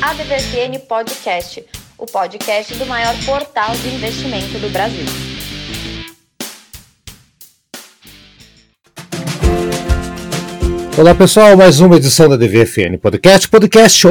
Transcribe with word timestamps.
ADVFN 0.00 0.78
Podcast, 0.86 1.64
o 1.98 2.06
podcast 2.06 2.72
do 2.74 2.86
maior 2.86 3.14
portal 3.26 3.74
de 3.76 3.88
investimento 3.88 4.56
do 4.60 4.70
Brasil. 4.70 5.27
Olá 10.98 11.14
pessoal, 11.14 11.56
mais 11.56 11.78
uma 11.78 11.94
edição 11.94 12.28
da 12.28 12.34
DVFN 12.34 12.98
Podcast, 13.00 13.48
podcast 13.48 14.04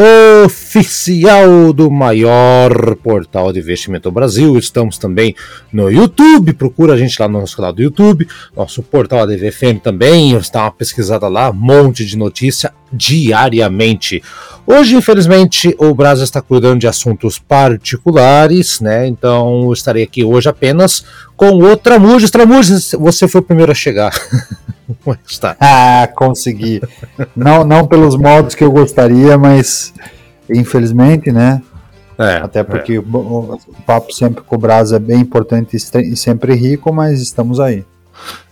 oficial 0.45 1.73
do 1.73 1.91
maior 1.91 2.95
portal 2.95 3.51
de 3.51 3.59
investimento 3.59 4.09
do 4.09 4.13
Brasil. 4.13 4.57
Estamos 4.57 4.97
também 4.97 5.35
no 5.69 5.91
YouTube, 5.91 6.53
procura 6.53 6.93
a 6.93 6.97
gente 6.97 7.21
lá 7.21 7.27
no 7.27 7.41
nosso 7.41 7.57
canal 7.57 7.73
do 7.73 7.81
YouTube, 7.81 8.25
nosso 8.55 8.81
portal 8.81 9.27
DVFN 9.27 9.79
também, 9.83 10.33
está 10.37 10.61
uma 10.61 10.71
pesquisada 10.71 11.27
lá, 11.27 11.49
um 11.49 11.55
monte 11.55 12.05
de 12.05 12.15
notícia 12.15 12.73
diariamente. 12.93 14.23
Hoje, 14.65 14.95
infelizmente, 14.95 15.75
o 15.77 15.93
Brasil 15.93 16.23
está 16.23 16.41
cuidando 16.41 16.79
de 16.79 16.87
assuntos 16.87 17.37
particulares, 17.37 18.79
né? 18.79 19.05
Então, 19.05 19.65
eu 19.65 19.73
estarei 19.73 20.03
aqui 20.03 20.23
hoje 20.23 20.47
apenas 20.47 21.03
com 21.35 21.49
o 21.49 21.75
Tramujas. 21.75 22.31
Tramujas, 22.31 22.93
você 22.93 23.27
foi 23.27 23.41
o 23.41 23.43
primeiro 23.43 23.73
a 23.73 23.75
chegar. 23.75 24.13
está? 25.27 25.55
Ah, 25.59 26.07
consegui. 26.15 26.81
não, 27.35 27.63
não 27.63 27.87
pelos 27.87 28.15
modos 28.15 28.55
que 28.55 28.63
eu 28.63 28.71
gostaria, 28.71 29.37
mas 29.37 29.93
infelizmente, 30.49 31.31
né? 31.31 31.61
É, 32.17 32.37
Até 32.37 32.63
porque 32.63 32.93
é. 32.93 32.99
o, 32.99 33.59
papo 33.85 34.11
sempre 34.11 34.43
com 34.43 34.55
o 34.55 34.59
Brasil 34.59 34.97
é 34.97 34.99
bem 34.99 35.19
importante 35.19 35.77
e 35.77 36.15
sempre 36.15 36.55
rico, 36.55 36.91
mas 36.91 37.21
estamos 37.21 37.59
aí. 37.59 37.85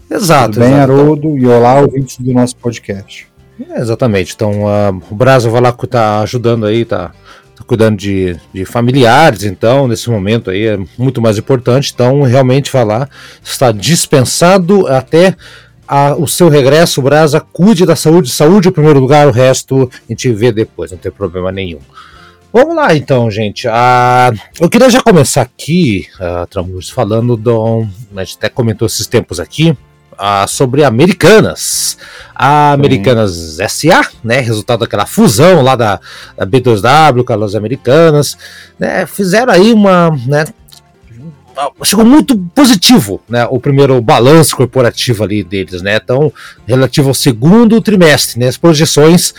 Exato. 0.09 0.53
Tudo 0.53 0.59
bem, 0.59 0.73
exato. 0.73 0.91
Haroldo, 0.91 1.37
e 1.37 1.47
olá, 1.47 1.79
ouvintes 1.79 2.17
do 2.19 2.31
nosso 2.31 2.55
podcast. 2.57 3.27
É, 3.69 3.79
exatamente. 3.79 4.33
Então, 4.35 4.65
uh, 4.65 5.01
o 5.09 5.15
Brasil 5.15 5.49
vai 5.49 5.61
lá 5.61 5.71
tá 5.71 6.19
ajudando 6.19 6.67
aí, 6.67 6.85
tá, 6.85 7.11
tá 7.55 7.63
cuidando 7.65 7.97
de, 7.97 8.39
de, 8.53 8.65
familiares, 8.65 9.43
então, 9.43 9.87
nesse 9.87 10.09
momento 10.11 10.51
aí 10.51 10.67
é 10.67 10.79
muito 10.97 11.19
mais 11.19 11.39
importante. 11.39 11.91
Então, 11.93 12.21
realmente 12.21 12.71
vai 12.71 12.85
lá, 12.85 13.09
está 13.43 13.71
dispensado 13.71 14.85
até 14.87 15.35
a, 15.87 16.15
o 16.15 16.27
seu 16.27 16.49
regresso, 16.49 17.01
Brasa, 17.01 17.39
cuide 17.39 17.85
da 17.85 17.95
saúde, 17.95 18.29
saúde 18.29 18.69
em 18.69 18.71
primeiro 18.71 18.99
lugar, 18.99 19.27
o 19.27 19.31
resto 19.31 19.89
a 19.93 20.11
gente 20.11 20.31
vê 20.31 20.51
depois, 20.51 20.91
não 20.91 20.97
tem 20.97 21.11
problema 21.11 21.51
nenhum. 21.51 21.79
Vamos 22.51 22.75
lá 22.75 22.95
então, 22.95 23.29
gente. 23.29 23.67
Ah, 23.67 24.31
eu 24.61 24.69
queria 24.69 24.89
já 24.89 25.01
começar 25.01 25.41
aqui, 25.41 26.07
uh, 26.15 26.47
Tramus, 26.47 26.89
falando 26.89 27.35
do. 27.35 27.85
A 28.15 28.23
gente 28.23 28.37
até 28.37 28.47
comentou 28.47 28.85
esses 28.85 29.05
tempos 29.07 29.41
aqui, 29.41 29.77
ah, 30.17 30.47
sobre 30.47 30.83
Americanas. 30.83 31.97
A 32.33 32.71
Americanas 32.71 33.57
SA, 33.69 34.09
né, 34.23 34.39
resultado 34.39 34.79
daquela 34.79 35.05
fusão 35.05 35.61
lá 35.61 35.75
da, 35.75 35.99
da 36.37 36.45
B2W 36.45 37.23
com 37.23 37.43
as 37.43 37.55
Americanas, 37.55 38.37
né, 38.79 39.05
fizeram 39.05 39.53
aí 39.53 39.71
uma, 39.73 40.11
né, 40.25 40.45
chegou 41.83 42.05
muito 42.05 42.37
positivo, 42.53 43.21
né, 43.27 43.45
o 43.49 43.59
primeiro 43.59 43.99
balanço 44.01 44.55
corporativo 44.55 45.23
ali 45.23 45.43
deles, 45.43 45.81
né, 45.81 45.99
então 46.01 46.31
relativo 46.67 47.09
ao 47.09 47.13
segundo 47.13 47.81
trimestre, 47.81 48.39
né, 48.39 48.47
as 48.47 48.57
projeções 48.57 49.33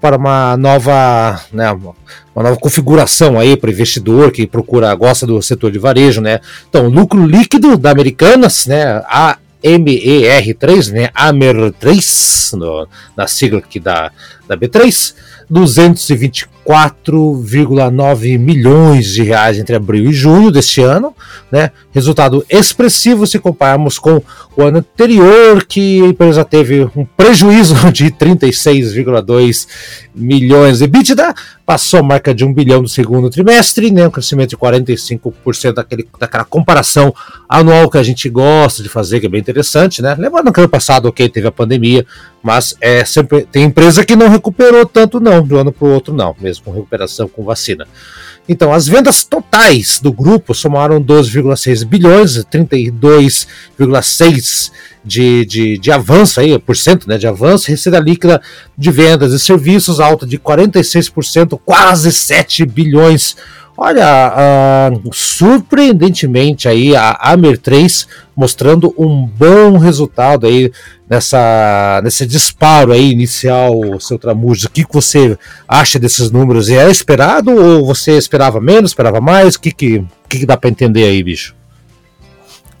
para 0.00 0.16
uma 0.16 0.56
nova, 0.56 1.40
né, 1.52 1.70
uma 1.72 1.94
nova 2.42 2.56
configuração 2.56 3.38
aí 3.38 3.56
para 3.56 3.70
investidor 3.70 4.32
que 4.32 4.46
procura, 4.46 4.94
gosta 4.94 5.26
do 5.26 5.40
setor 5.42 5.70
de 5.70 5.78
varejo, 5.78 6.20
né, 6.20 6.40
então 6.68 6.88
lucro 6.88 7.24
líquido 7.26 7.76
da 7.76 7.90
Americanas, 7.90 8.66
né, 8.66 9.02
a 9.06 9.36
MER3, 9.62 10.92
né, 10.92 11.08
AMER3, 11.08 12.56
no, 12.56 12.88
na 13.16 13.26
sigla 13.26 13.58
aqui 13.58 13.78
da, 13.78 14.10
da 14.48 14.56
B3, 14.56 15.14
224,9 16.70 18.38
milhões 18.38 19.06
de 19.06 19.24
reais 19.24 19.58
entre 19.58 19.74
abril 19.74 20.08
e 20.08 20.12
junho 20.12 20.52
deste 20.52 20.80
ano, 20.80 21.14
né? 21.50 21.72
Resultado 21.90 22.46
expressivo 22.48 23.26
se 23.26 23.40
compararmos 23.40 23.98
com 23.98 24.22
o 24.56 24.62
ano 24.62 24.78
anterior, 24.78 25.64
que 25.66 26.02
a 26.02 26.06
empresa 26.06 26.44
teve 26.44 26.88
um 26.94 27.04
prejuízo 27.04 27.74
de 27.90 28.10
36,2 28.10 29.66
milhões 30.14 30.78
de 30.78 30.84
EBITDA, 30.84 31.34
passou 31.66 32.00
a 32.00 32.02
marca 32.02 32.34
de 32.34 32.44
um 32.44 32.52
bilhão 32.52 32.82
no 32.82 32.88
segundo 32.88 33.30
trimestre, 33.30 33.90
né? 33.90 34.06
Um 34.06 34.10
crescimento 34.10 34.50
de 34.50 34.56
45% 34.56 35.72
daquele, 35.72 36.08
daquela 36.18 36.44
comparação 36.44 37.12
anual 37.48 37.90
que 37.90 37.98
a 37.98 38.02
gente 38.02 38.28
gosta 38.28 38.82
de 38.82 38.88
fazer, 38.88 39.18
que 39.18 39.26
é 39.26 39.28
bem 39.28 39.40
interessante, 39.40 40.00
né? 40.02 40.14
Lembrando 40.16 40.52
que 40.52 40.60
ano 40.60 40.68
passado, 40.68 41.06
ok, 41.06 41.28
teve 41.28 41.48
a 41.48 41.52
pandemia, 41.52 42.06
mas 42.42 42.76
é 42.80 43.04
sempre 43.04 43.42
tem 43.42 43.64
empresa 43.64 44.04
que 44.04 44.16
não 44.16 44.28
recuperou 44.28 44.86
tanto 44.86 45.20
não, 45.20 45.42
de 45.42 45.54
um 45.54 45.58
ano 45.58 45.72
para 45.72 45.86
o 45.86 45.92
outro 45.92 46.14
não, 46.14 46.34
mesmo 46.40 46.59
com 46.60 46.70
recuperação 46.70 47.28
com 47.28 47.44
vacina. 47.44 47.86
Então, 48.48 48.72
as 48.72 48.88
vendas 48.88 49.22
totais 49.22 50.00
do 50.00 50.10
grupo 50.12 50.54
somaram 50.54 51.02
12,6 51.02 51.84
bilhões, 51.84 52.36
32,6 52.46 54.72
de, 55.04 55.44
de, 55.44 55.78
de 55.78 55.92
avanço 55.92 56.40
aí, 56.40 56.58
por 56.58 56.76
cento 56.76 57.08
né, 57.08 57.16
de 57.16 57.26
avanço, 57.26 57.68
receita 57.68 57.98
líquida 57.98 58.40
de 58.76 58.90
vendas 58.90 59.32
e 59.32 59.38
serviços 59.38 60.00
alta 60.00 60.26
de 60.26 60.38
46%, 60.38 61.58
quase 61.64 62.12
7 62.12 62.66
bilhões 62.66 63.36
Olha, 63.82 64.90
uh, 64.92 65.10
surpreendentemente 65.10 66.68
aí 66.68 66.94
a 66.94 67.12
Amer 67.18 67.56
3 67.56 68.06
mostrando 68.36 68.94
um 68.98 69.24
bom 69.24 69.78
resultado 69.78 70.46
aí 70.46 70.70
nessa 71.08 71.98
nesse 72.04 72.26
disparo 72.26 72.92
aí 72.92 73.10
inicial, 73.10 73.72
seu 73.98 74.18
Tramujo. 74.18 74.66
O 74.66 74.70
que, 74.70 74.84
que 74.84 74.92
você 74.92 75.34
acha 75.66 75.98
desses 75.98 76.30
números? 76.30 76.68
É 76.68 76.90
esperado 76.90 77.52
ou 77.52 77.86
você 77.86 78.18
esperava 78.18 78.60
menos, 78.60 78.90
esperava 78.90 79.18
mais? 79.18 79.54
O 79.54 79.60
que, 79.62 79.72
que, 79.72 80.04
que, 80.28 80.40
que 80.40 80.46
dá 80.46 80.58
para 80.58 80.68
entender 80.68 81.04
aí, 81.04 81.22
bicho? 81.22 81.54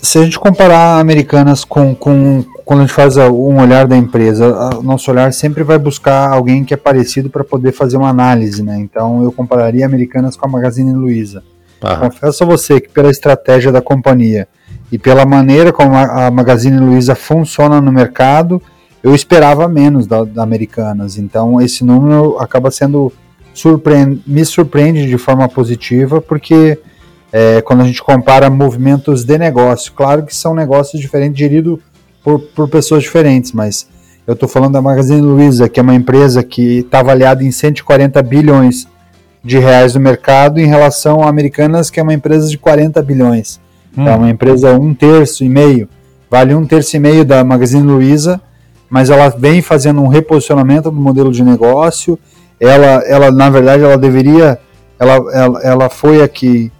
se 0.02 0.18
a 0.18 0.22
gente 0.22 0.38
comparar 0.38 0.98
americanas 0.98 1.64
com, 1.64 1.94
com 1.94 2.44
quando 2.70 2.82
a 2.82 2.82
gente 2.84 2.94
faz 2.94 3.16
um 3.16 3.60
olhar 3.60 3.84
da 3.84 3.96
empresa, 3.96 4.76
o 4.78 4.82
nosso 4.84 5.10
olhar 5.10 5.32
sempre 5.32 5.64
vai 5.64 5.76
buscar 5.76 6.30
alguém 6.30 6.64
que 6.64 6.72
é 6.72 6.76
parecido 6.76 7.28
para 7.28 7.42
poder 7.42 7.72
fazer 7.72 7.96
uma 7.96 8.08
análise, 8.08 8.62
né? 8.62 8.78
Então 8.78 9.24
eu 9.24 9.32
compararia 9.32 9.84
americanas 9.84 10.36
com 10.36 10.46
a 10.46 10.48
Magazine 10.48 10.92
Luiza. 10.92 11.42
Ah. 11.82 11.96
Confesso 11.96 12.44
a 12.44 12.46
você 12.46 12.80
que 12.80 12.88
pela 12.88 13.10
estratégia 13.10 13.72
da 13.72 13.82
companhia 13.82 14.46
e 14.92 14.96
pela 14.96 15.26
maneira 15.26 15.72
como 15.72 15.96
a 15.96 16.30
Magazine 16.30 16.78
Luiza 16.78 17.16
funciona 17.16 17.80
no 17.80 17.90
mercado, 17.90 18.62
eu 19.02 19.16
esperava 19.16 19.66
menos 19.66 20.06
da, 20.06 20.22
da 20.22 20.44
Americanas. 20.44 21.18
Então 21.18 21.60
esse 21.60 21.84
número 21.84 22.38
acaba 22.38 22.70
sendo 22.70 23.12
me 24.24 24.44
surpreende 24.44 25.08
de 25.08 25.18
forma 25.18 25.48
positiva 25.48 26.20
porque 26.20 26.78
é, 27.32 27.60
quando 27.62 27.80
a 27.80 27.84
gente 27.84 28.00
compara 28.00 28.48
movimentos 28.48 29.24
de 29.24 29.36
negócio. 29.36 29.92
Claro 29.92 30.24
que 30.24 30.32
são 30.32 30.54
negócios 30.54 31.02
diferentes, 31.02 31.36
geridos 31.36 31.80
por, 32.22 32.40
por 32.40 32.68
pessoas 32.68 33.02
diferentes, 33.02 33.52
mas 33.52 33.88
eu 34.26 34.34
estou 34.34 34.48
falando 34.48 34.74
da 34.74 34.82
Magazine 34.82 35.20
Luiza, 35.20 35.68
que 35.68 35.80
é 35.80 35.82
uma 35.82 35.94
empresa 35.94 36.42
que 36.42 36.78
está 36.78 37.00
avaliada 37.00 37.42
em 37.42 37.50
140 37.50 38.22
bilhões 38.22 38.86
de 39.42 39.58
reais 39.58 39.94
no 39.94 40.00
mercado, 40.00 40.60
em 40.60 40.66
relação 40.66 41.22
a 41.22 41.28
Americanas, 41.28 41.90
que 41.90 41.98
é 41.98 42.02
uma 42.02 42.14
empresa 42.14 42.48
de 42.48 42.58
40 42.58 43.02
bilhões. 43.02 43.60
Hum. 43.96 44.06
É 44.06 44.14
uma 44.14 44.30
empresa 44.30 44.78
um 44.78 44.94
terço 44.94 45.42
e 45.42 45.48
meio, 45.48 45.88
vale 46.30 46.54
um 46.54 46.66
terço 46.66 46.96
e 46.96 47.00
meio 47.00 47.24
da 47.24 47.42
Magazine 47.42 47.82
Luiza, 47.82 48.40
mas 48.88 49.08
ela 49.08 49.28
vem 49.30 49.62
fazendo 49.62 50.00
um 50.00 50.08
reposicionamento 50.08 50.90
do 50.90 51.00
modelo 51.00 51.32
de 51.32 51.42
negócio. 51.42 52.18
Ela, 52.58 53.02
ela 53.06 53.30
na 53.30 53.48
verdade, 53.48 53.82
ela 53.82 53.96
deveria, 53.96 54.58
ela, 54.98 55.14
ela, 55.32 55.60
ela 55.62 55.88
foi 55.88 56.22
aqui 56.22 56.70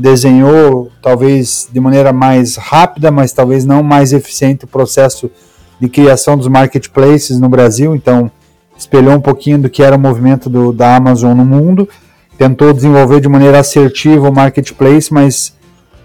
desenhou, 0.00 0.90
talvez 1.02 1.68
de 1.70 1.78
maneira 1.78 2.12
mais 2.12 2.56
rápida, 2.56 3.10
mas 3.10 3.32
talvez 3.32 3.64
não 3.64 3.82
mais 3.82 4.12
eficiente, 4.12 4.64
o 4.64 4.68
processo 4.68 5.30
de 5.78 5.88
criação 5.88 6.36
dos 6.36 6.48
marketplaces 6.48 7.38
no 7.38 7.48
Brasil. 7.48 7.94
Então, 7.94 8.30
espelhou 8.76 9.14
um 9.14 9.20
pouquinho 9.20 9.58
do 9.58 9.68
que 9.68 9.82
era 9.82 9.96
o 9.96 9.98
movimento 9.98 10.48
do, 10.48 10.72
da 10.72 10.96
Amazon 10.96 11.36
no 11.36 11.44
mundo, 11.44 11.88
tentou 12.38 12.72
desenvolver 12.72 13.20
de 13.20 13.28
maneira 13.28 13.58
assertiva 13.58 14.28
o 14.28 14.34
marketplace, 14.34 15.12
mas 15.12 15.54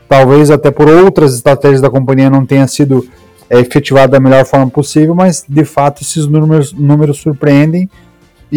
talvez 0.09 0.51
até 0.51 0.69
por 0.69 0.89
outras 0.89 1.33
estratégias 1.33 1.81
da 1.81 1.89
companhia 1.89 2.29
não 2.29 2.45
tenha 2.45 2.67
sido 2.67 3.07
é, 3.49 3.59
efetivado 3.59 4.11
da 4.11 4.19
melhor 4.19 4.43
forma 4.45 4.69
possível, 4.69 5.15
mas 5.15 5.45
de 5.47 5.63
fato 5.63 6.01
esses 6.01 6.27
números, 6.27 6.73
números 6.73 7.19
surpreendem. 7.19 7.89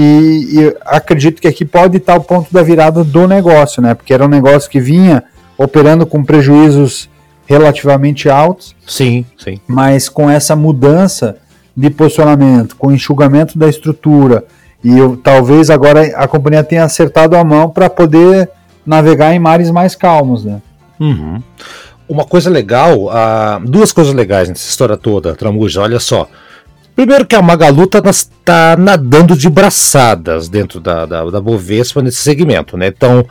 E, 0.00 0.60
e, 0.60 0.76
acredito 0.86 1.42
que 1.42 1.48
aqui 1.48 1.64
pode 1.64 1.96
estar 1.96 2.14
o 2.14 2.20
ponto 2.20 2.54
da 2.54 2.62
virada 2.62 3.02
do 3.02 3.26
negócio, 3.26 3.82
né? 3.82 3.94
Porque 3.94 4.14
era 4.14 4.24
um 4.24 4.28
negócio 4.28 4.70
que 4.70 4.78
vinha 4.78 5.24
operando 5.58 6.06
com 6.06 6.22
prejuízos 6.22 7.10
relativamente 7.44 8.30
altos. 8.30 8.76
Sim, 8.86 9.26
sim. 9.36 9.58
Mas 9.66 10.08
com 10.08 10.30
essa 10.30 10.54
mudança 10.54 11.38
de 11.76 11.90
posicionamento, 11.90 12.76
com 12.76 12.92
enxugamento 12.92 13.58
da 13.58 13.68
estrutura, 13.68 14.44
e 14.84 14.96
eu, 14.96 15.16
talvez 15.16 15.68
agora 15.68 16.02
a 16.14 16.28
companhia 16.28 16.62
tenha 16.62 16.84
acertado 16.84 17.36
a 17.36 17.42
mão 17.42 17.68
para 17.68 17.90
poder 17.90 18.48
navegar 18.86 19.34
em 19.34 19.40
mares 19.40 19.68
mais 19.68 19.96
calmos, 19.96 20.44
né? 20.44 20.62
Uhum. 21.00 21.42
Uma 22.08 22.24
coisa 22.24 22.48
legal, 22.48 23.06
uh, 23.06 23.66
duas 23.66 23.90
coisas 23.90 24.14
legais 24.14 24.48
nessa 24.48 24.68
história 24.68 24.96
toda, 24.96 25.34
Tramuja, 25.34 25.80
olha 25.80 25.98
só. 25.98 26.28
Primeiro 26.98 27.24
que 27.24 27.36
a 27.36 27.40
Magalu 27.40 27.84
está 27.84 28.02
tá 28.44 28.76
nadando 28.76 29.36
de 29.36 29.48
braçadas 29.48 30.48
dentro 30.48 30.80
da, 30.80 31.06
da, 31.06 31.24
da 31.30 31.40
Bovespa 31.40 32.02
nesse 32.02 32.16
segmento, 32.16 32.76
né? 32.76 32.88
Então, 32.88 33.24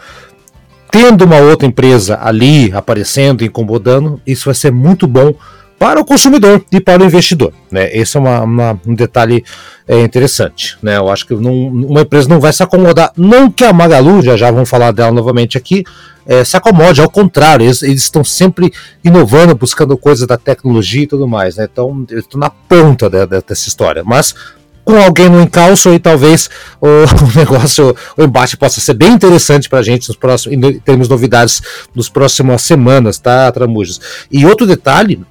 tendo 0.89 1.25
uma 1.25 1.35
outra 1.35 1.67
empresa 1.67 2.17
ali 2.23 2.71
aparecendo, 2.71 3.43
incomodando, 3.43 4.21
isso 4.25 4.45
vai 4.45 4.55
ser 4.55 4.71
muito 4.71 5.05
bom 5.05 5.33
para 5.77 5.99
o 5.99 6.05
consumidor 6.05 6.63
e 6.71 6.79
para 6.79 7.03
o 7.03 7.05
investidor. 7.05 7.51
Né? 7.69 7.93
Esse 7.93 8.15
é 8.15 8.21
uma, 8.21 8.39
uma, 8.39 8.81
um 8.87 8.95
detalhe 8.95 9.43
é, 9.85 9.99
interessante. 9.99 10.77
Né? 10.81 10.95
Eu 10.95 11.09
acho 11.09 11.27
que 11.27 11.35
não, 11.35 11.53
uma 11.67 12.03
empresa 12.03 12.29
não 12.29 12.39
vai 12.39 12.53
se 12.53 12.63
acomodar. 12.63 13.11
Não 13.17 13.51
que 13.51 13.65
a 13.65 13.73
Magalu, 13.73 14.21
já 14.21 14.37
já 14.37 14.49
vamos 14.49 14.69
falar 14.69 14.91
dela 14.91 15.11
novamente 15.11 15.57
aqui, 15.57 15.83
é, 16.27 16.43
se 16.43 16.57
acomode, 16.57 17.01
ao 17.01 17.09
contrário, 17.09 17.65
eles, 17.65 17.81
eles, 17.81 18.03
estão 18.03 18.23
sempre 18.23 18.73
inovando, 19.03 19.55
buscando 19.55 19.97
coisas 19.97 20.27
da 20.27 20.37
tecnologia 20.37 21.03
e 21.03 21.07
tudo 21.07 21.27
mais. 21.27 21.55
Né? 21.55 21.67
Então, 21.71 22.05
eu 22.09 22.19
estou 22.19 22.39
na 22.39 22.49
ponta 22.49 23.09
de, 23.09 23.25
de, 23.25 23.41
dessa 23.41 23.67
história. 23.67 24.03
Mas 24.05 24.35
com 24.83 24.95
alguém 24.95 25.27
no 25.27 25.41
encalço 25.41 25.93
e 25.93 25.99
talvez 25.99 26.49
o, 26.79 26.87
o 26.87 27.37
negócio, 27.37 27.95
o 28.17 28.23
embate 28.23 28.55
possa 28.55 28.79
ser 28.79 28.93
bem 28.93 29.13
interessante 29.13 29.69
para 29.69 29.79
a 29.79 29.83
gente 29.83 30.07
nos 30.07 30.17
próximos, 30.17 30.57
em 30.57 30.79
termos 30.79 31.07
de 31.07 31.11
novidades 31.11 31.61
nos 31.93 32.09
próximas 32.09 32.61
semanas, 32.61 33.19
tá, 33.19 33.51
Tramujas? 33.51 33.99
E 34.31 34.45
outro 34.45 34.65
detalhe 34.65 35.21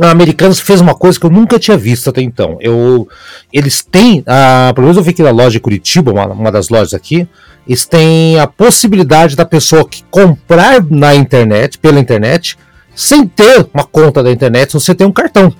a 0.00 0.10
Americanas 0.10 0.60
fez 0.60 0.80
uma 0.80 0.94
coisa 0.94 1.18
que 1.18 1.26
eu 1.26 1.30
nunca 1.30 1.58
tinha 1.58 1.76
visto 1.76 2.10
até 2.10 2.20
então. 2.20 2.56
Eu, 2.60 3.08
eles 3.52 3.82
têm, 3.82 4.22
a, 4.26 4.72
pelo 4.74 4.86
menos 4.86 4.96
eu 4.96 5.02
vi 5.02 5.10
aqui 5.10 5.22
na 5.22 5.30
loja 5.30 5.52
de 5.52 5.60
Curitiba, 5.60 6.12
uma, 6.12 6.26
uma 6.26 6.52
das 6.52 6.68
lojas 6.68 6.94
aqui, 6.94 7.28
eles 7.66 7.84
têm 7.84 8.38
a 8.38 8.46
possibilidade 8.46 9.36
da 9.36 9.44
pessoa 9.44 9.86
que 9.86 10.02
comprar 10.10 10.82
na 10.90 11.14
internet, 11.14 11.78
pela 11.78 12.00
internet, 12.00 12.56
sem 12.94 13.26
ter 13.26 13.68
uma 13.72 13.84
conta 13.84 14.22
da 14.22 14.32
internet, 14.32 14.72
você 14.72 14.94
tem 14.94 15.06
um 15.06 15.12
cartão. 15.12 15.52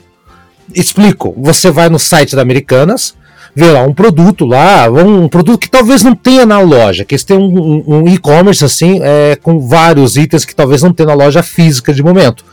Explico. 0.74 1.34
Você 1.38 1.70
vai 1.70 1.88
no 1.88 1.98
site 1.98 2.34
da 2.34 2.42
Americanas, 2.42 3.14
vê 3.54 3.70
lá 3.70 3.82
um 3.82 3.92
produto 3.92 4.44
lá, 4.44 4.88
um, 4.90 5.24
um 5.24 5.28
produto 5.28 5.60
que 5.60 5.70
talvez 5.70 6.02
não 6.02 6.14
tenha 6.14 6.46
na 6.46 6.60
loja, 6.60 7.04
que 7.04 7.14
eles 7.14 7.24
têm 7.24 7.36
um, 7.36 7.58
um, 7.58 7.84
um 7.86 8.08
e-commerce 8.08 8.64
assim, 8.64 9.00
é, 9.02 9.36
com 9.36 9.60
vários 9.60 10.16
itens 10.16 10.44
que 10.44 10.54
talvez 10.54 10.82
não 10.82 10.92
tenha 10.92 11.08
na 11.08 11.14
loja 11.14 11.42
física 11.42 11.92
de 11.92 12.02
momento. 12.02 12.44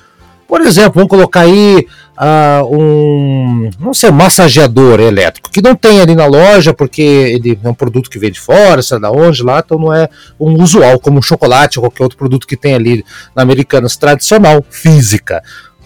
Por 0.48 0.62
exemplo, 0.62 0.94
vamos 0.96 1.10
colocar 1.10 1.42
aí 1.42 1.88
uh, 2.18 2.76
um, 2.76 3.70
não 3.80 3.94
sei, 3.94 4.12
massageador 4.12 5.00
elétrico, 5.00 5.50
que 5.50 5.62
não 5.62 5.76
tem 5.76 6.00
ali 6.00 6.16
na 6.16 6.26
loja, 6.26 6.74
porque 6.74 7.02
ele 7.02 7.60
é 7.64 7.70
um 7.70 7.74
produto 7.74 8.10
que 8.10 8.20
vem 8.20 8.32
de 8.32 8.40
fora, 8.40 8.82
sei 8.82 9.00
lá 9.00 9.12
onde 9.12 9.44
lá, 9.44 9.62
então 9.66 9.80
não 9.80 9.94
é 9.94 10.08
um 10.40 10.62
usual, 10.62 11.00
como 11.00 11.20
um 11.20 11.22
chocolate 11.22 11.80
ou 11.80 11.84
qualquer 11.84 12.04
outro 12.04 12.18
produto 12.18 12.48
que 12.48 12.56
tem 12.56 12.76
ali 12.76 13.04
na 13.36 13.42
Americanas 13.42 13.96
tradicional, 13.96 14.64
física. 14.70 15.42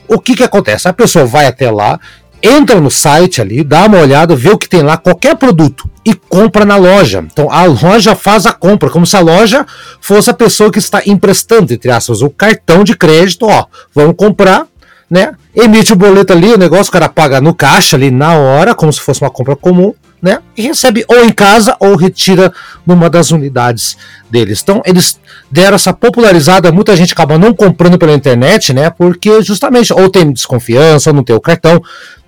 O 0.07 0.19
que 0.19 0.35
que 0.35 0.43
acontece? 0.43 0.87
A 0.87 0.93
pessoa 0.93 1.25
vai 1.25 1.45
até 1.45 1.71
lá, 1.71 1.99
entra 2.41 2.79
no 2.79 2.89
site 2.89 3.41
ali, 3.41 3.63
dá 3.63 3.85
uma 3.85 3.99
olhada, 3.99 4.35
vê 4.35 4.49
o 4.49 4.57
que 4.57 4.69
tem 4.69 4.81
lá, 4.81 4.97
qualquer 4.97 5.35
produto, 5.35 5.89
e 6.05 6.13
compra 6.13 6.65
na 6.65 6.75
loja. 6.75 7.25
Então 7.31 7.51
a 7.51 7.63
loja 7.63 8.15
faz 8.15 8.45
a 8.45 8.53
compra, 8.53 8.89
como 8.89 9.05
se 9.05 9.15
a 9.15 9.19
loja 9.19 9.65
fosse 10.01 10.29
a 10.29 10.33
pessoa 10.33 10.71
que 10.71 10.79
está 10.79 11.01
emprestando, 11.05 11.73
entre 11.73 11.91
aspas, 11.91 12.21
o 12.21 12.29
cartão 12.29 12.83
de 12.83 12.95
crédito, 12.95 13.45
ó, 13.45 13.65
vamos 13.93 14.15
comprar, 14.17 14.65
né? 15.09 15.33
Emite 15.55 15.91
o 15.91 15.95
boleto 15.95 16.33
ali, 16.33 16.53
o 16.53 16.57
negócio 16.57 16.89
o 16.89 16.93
cara 16.93 17.09
paga 17.09 17.41
no 17.41 17.53
caixa 17.53 17.95
ali 17.95 18.11
na 18.11 18.33
hora, 18.35 18.75
como 18.75 18.93
se 18.93 18.99
fosse 18.99 19.21
uma 19.21 19.29
compra 19.29 19.55
comum, 19.55 19.93
né? 20.21 20.39
E 20.55 20.63
recebe 20.63 21.03
ou 21.07 21.23
em 21.23 21.31
casa 21.31 21.75
ou 21.79 21.95
retira 21.95 22.53
numa 22.85 23.09
das 23.09 23.31
unidades 23.31 23.97
deles. 24.29 24.59
Então, 24.61 24.81
eles 24.85 25.19
deram 25.49 25.75
essa 25.75 25.93
popularizada, 25.93 26.71
muita 26.71 26.95
gente 26.95 27.13
acaba 27.13 27.37
não 27.37 27.53
comprando 27.53 27.97
pela 27.97 28.13
internet, 28.13 28.73
né? 28.73 28.89
Porque 28.89 29.41
justamente 29.41 29.93
ou 29.93 30.09
tem 30.09 30.31
desconfiança, 30.31 31.09
ou 31.09 31.15
não 31.15 31.23
tem 31.23 31.35
o 31.35 31.41
cartão. 31.41 31.81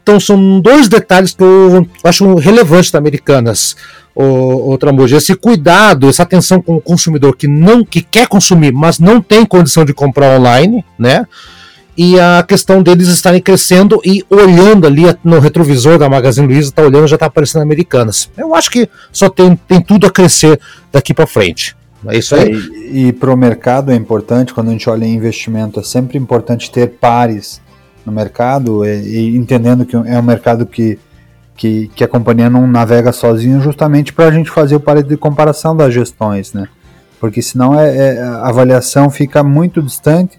Então 0.04 0.20
são 0.20 0.60
dois 0.60 0.88
detalhes 0.88 1.34
que 1.34 1.44
eu 1.44 1.88
acho 2.04 2.36
relevantes 2.36 2.92
da 2.92 3.00
Americanas, 3.00 3.76
o, 4.16 4.76
o. 4.76 5.06
Esse 5.06 5.36
cuidado, 5.36 6.10
essa 6.10 6.24
atenção 6.24 6.62
com 6.62 6.76
o 6.76 6.82
consumidor 6.82 7.36
que 7.36 7.48
não 7.48 7.86
que 7.86 8.02
quer 8.02 8.28
consumir, 8.28 8.74
mas 8.74 9.00
não 9.00 9.22
tem 9.22 9.46
condição 9.46 9.86
de 9.86 9.94
comprar 9.94 10.38
online, 10.38 10.84
né? 10.98 11.26
E 11.96 12.20
a 12.20 12.44
questão 12.48 12.82
deles 12.82 13.10
estarem 13.10 13.42
crescendo 13.42 14.02
e 14.04 14.26
olhando 14.30 14.88
ali 14.88 15.04
no 15.24 15.40
retrovisor 15.40 16.00
da 16.00 16.10
Magazine 16.10 16.48
Luiza, 16.48 16.70
está 16.70 16.82
olhando, 16.82 17.08
já 17.08 17.16
está 17.16 17.28
aparecendo 17.28 17.62
Americanas. 17.62 18.30
Eu 18.38 18.56
acho 18.56 18.72
que 18.72 18.90
só 19.12 19.30
tem, 19.30 19.56
tem 19.68 19.82
tudo 19.82 20.08
a 20.08 20.10
crescer 20.10 20.60
daqui 20.92 21.14
para 21.14 21.28
frente. 21.28 21.76
É 22.08 22.18
isso 22.18 22.34
aí. 22.34 22.50
É, 22.50 22.56
e, 22.56 23.08
e 23.08 23.14
para 23.14 23.32
o 23.32 23.38
mercado 23.38 23.92
é 23.92 23.96
importante, 23.96 24.54
quando 24.54 24.70
a 24.70 24.72
gente 24.72 24.90
olha 24.90 25.06
em 25.06 25.14
investimento, 25.14 25.80
é 25.80 25.84
sempre 25.84 26.18
importante 26.18 26.72
ter 26.72 26.88
pares 26.88 27.62
no 28.06 28.12
mercado 28.12 28.86
e, 28.86 28.90
e 28.90 29.38
entendendo 29.38 29.86
que 29.86 29.96
é 29.96 30.20
um 30.20 30.24
mercado 30.24 30.66
que, 30.66 30.98
que, 31.56 31.90
que, 31.96 32.04
a 32.04 32.08
companhia 32.08 32.50
não 32.50 32.66
navega 32.68 33.12
sozinho 33.12 33.62
justamente 33.62 34.14
para 34.14 34.26
a 34.26 34.32
gente 34.32 34.50
fazer 34.50 34.76
o 34.76 34.80
parede 34.80 35.10
de 35.10 35.18
comparação 35.18 35.76
das 35.76 35.94
gestões, 35.94 36.54
né? 36.54 36.68
Porque 37.20 37.42
senão 37.42 37.80
é, 37.80 38.16
é, 38.16 38.22
a 38.22 38.48
avaliação 38.48 39.10
fica 39.10 39.44
muito 39.44 39.82
distante 39.82 40.38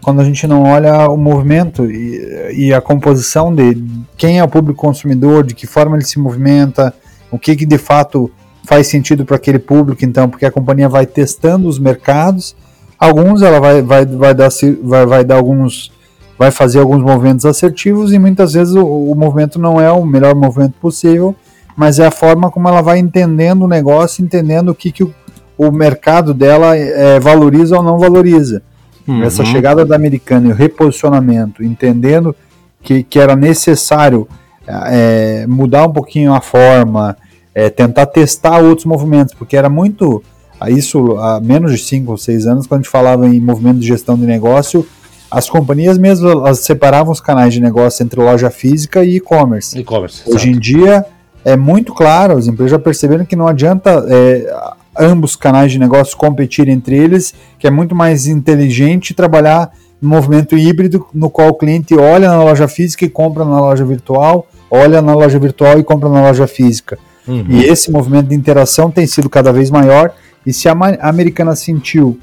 quando 0.00 0.20
a 0.20 0.24
gente 0.24 0.46
não 0.46 0.62
olha 0.64 1.08
o 1.08 1.16
movimento 1.16 1.90
e, 1.90 2.66
e, 2.68 2.74
a 2.74 2.80
composição 2.80 3.52
de 3.54 3.82
quem 4.16 4.38
é 4.38 4.44
o 4.44 4.48
público 4.48 4.78
consumidor, 4.78 5.44
de 5.44 5.54
que 5.54 5.66
forma 5.66 5.96
ele 5.96 6.04
se 6.04 6.18
movimenta, 6.18 6.94
o 7.30 7.38
que, 7.38 7.56
que 7.56 7.64
de 7.64 7.78
fato 7.78 8.30
faz 8.64 8.86
sentido 8.86 9.24
para 9.24 9.36
aquele 9.36 9.58
público, 9.58 10.04
então, 10.04 10.28
porque 10.28 10.44
a 10.44 10.50
companhia 10.50 10.88
vai 10.88 11.06
testando 11.06 11.66
os 11.66 11.78
mercados, 11.78 12.54
alguns 12.98 13.40
ela 13.42 13.58
vai, 13.58 13.82
vai, 13.82 14.04
vai, 14.04 14.34
dar, 14.34 14.50
vai, 14.82 15.06
vai 15.06 15.24
dar 15.24 15.36
alguns 15.36 15.90
vai 16.38 16.50
fazer 16.50 16.80
alguns 16.80 17.02
movimentos 17.02 17.46
assertivos 17.46 18.12
e 18.12 18.18
muitas 18.18 18.52
vezes 18.52 18.74
o, 18.74 18.84
o, 18.84 19.14
movimento 19.14 19.58
não 19.58 19.80
é 19.80 19.90
o 19.90 20.04
melhor 20.04 20.34
movimento 20.34 20.74
possível, 20.80 21.34
mas 21.76 21.98
é 21.98 22.06
a 22.06 22.10
forma 22.10 22.50
como 22.50 22.68
ela 22.68 22.82
vai 22.82 22.98
entendendo 22.98 23.62
o 23.62 23.68
negócio, 23.68 24.24
entendendo 24.24 24.70
o 24.70 24.74
que, 24.74 24.90
que 24.90 25.04
o, 25.04 25.14
o 25.56 25.70
mercado 25.70 26.34
dela 26.34 26.76
é, 26.76 27.20
valoriza 27.20 27.76
ou 27.76 27.82
não 27.82 27.98
valoriza. 27.98 28.62
Uhum. 29.06 29.22
Essa 29.22 29.44
chegada 29.44 29.84
da 29.84 29.94
americana 29.94 30.48
e 30.48 30.52
o 30.52 30.54
reposicionamento, 30.54 31.62
entendendo 31.62 32.34
que, 32.82 33.02
que 33.02 33.18
era 33.18 33.36
necessário 33.36 34.26
é, 34.66 35.46
mudar 35.46 35.86
um 35.86 35.92
pouquinho 35.92 36.32
a 36.32 36.40
forma, 36.40 37.16
é, 37.54 37.70
tentar 37.70 38.06
testar 38.06 38.58
outros 38.60 38.86
movimentos, 38.86 39.34
porque 39.34 39.56
era 39.56 39.68
muito. 39.68 40.22
Isso 40.68 41.18
há 41.18 41.40
menos 41.40 41.72
de 41.72 41.78
5 41.78 42.10
ou 42.10 42.16
6 42.16 42.46
anos, 42.46 42.66
quando 42.66 42.80
a 42.80 42.82
gente 42.82 42.90
falava 42.90 43.28
em 43.28 43.38
movimento 43.38 43.80
de 43.80 43.86
gestão 43.86 44.16
de 44.16 44.24
negócio, 44.24 44.86
as 45.34 45.48
companhias 45.48 45.98
mesmo 45.98 46.28
elas 46.28 46.60
separavam 46.60 47.12
os 47.12 47.20
canais 47.20 47.52
de 47.52 47.60
negócio 47.60 48.02
entre 48.04 48.20
loja 48.20 48.50
física 48.50 49.04
e 49.04 49.16
e-commerce. 49.16 49.78
E-commerce. 49.78 50.22
Hoje 50.26 50.50
em 50.50 50.58
dia 50.58 51.04
é 51.44 51.56
muito 51.56 51.92
claro, 51.92 52.36
as 52.38 52.46
empresas 52.46 52.70
já 52.70 52.78
perceberam 52.78 53.24
que 53.24 53.36
não 53.36 53.46
adianta 53.46 54.04
é, 54.08 54.54
ambos 54.98 55.36
canais 55.36 55.72
de 55.72 55.78
negócio 55.78 56.16
competirem 56.16 56.74
entre 56.74 56.96
eles, 56.96 57.34
que 57.58 57.66
é 57.66 57.70
muito 57.70 57.94
mais 57.94 58.26
inteligente 58.26 59.12
trabalhar 59.12 59.70
no 60.00 60.08
movimento 60.08 60.56
híbrido, 60.56 61.06
no 61.12 61.28
qual 61.28 61.48
o 61.48 61.54
cliente 61.54 61.94
olha 61.94 62.28
na 62.28 62.42
loja 62.42 62.68
física 62.68 63.04
e 63.04 63.08
compra 63.08 63.44
na 63.44 63.60
loja 63.60 63.84
virtual, 63.84 64.46
olha 64.70 65.02
na 65.02 65.14
loja 65.14 65.38
virtual 65.38 65.78
e 65.78 65.84
compra 65.84 66.08
na 66.08 66.22
loja 66.22 66.46
física. 66.46 66.98
Uhum. 67.26 67.46
E 67.48 67.64
esse 67.64 67.90
movimento 67.90 68.28
de 68.28 68.34
interação 68.34 68.90
tem 68.90 69.06
sido 69.06 69.28
cada 69.30 69.52
vez 69.52 69.70
maior. 69.70 70.12
E 70.46 70.52
se 70.52 70.68
a 70.68 70.72
americana 71.00 71.56
sentiu 71.56 72.18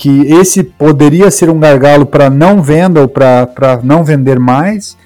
que 0.00 0.22
esse 0.32 0.64
poderia 0.64 1.30
ser 1.30 1.50
um 1.50 1.60
gargalo 1.60 2.06
para 2.06 2.30
não 2.30 2.62
venda 2.62 3.02
ou 3.02 3.06
para 3.06 3.80
não 3.84 4.02
vender 4.02 4.38
mais, 4.40 4.96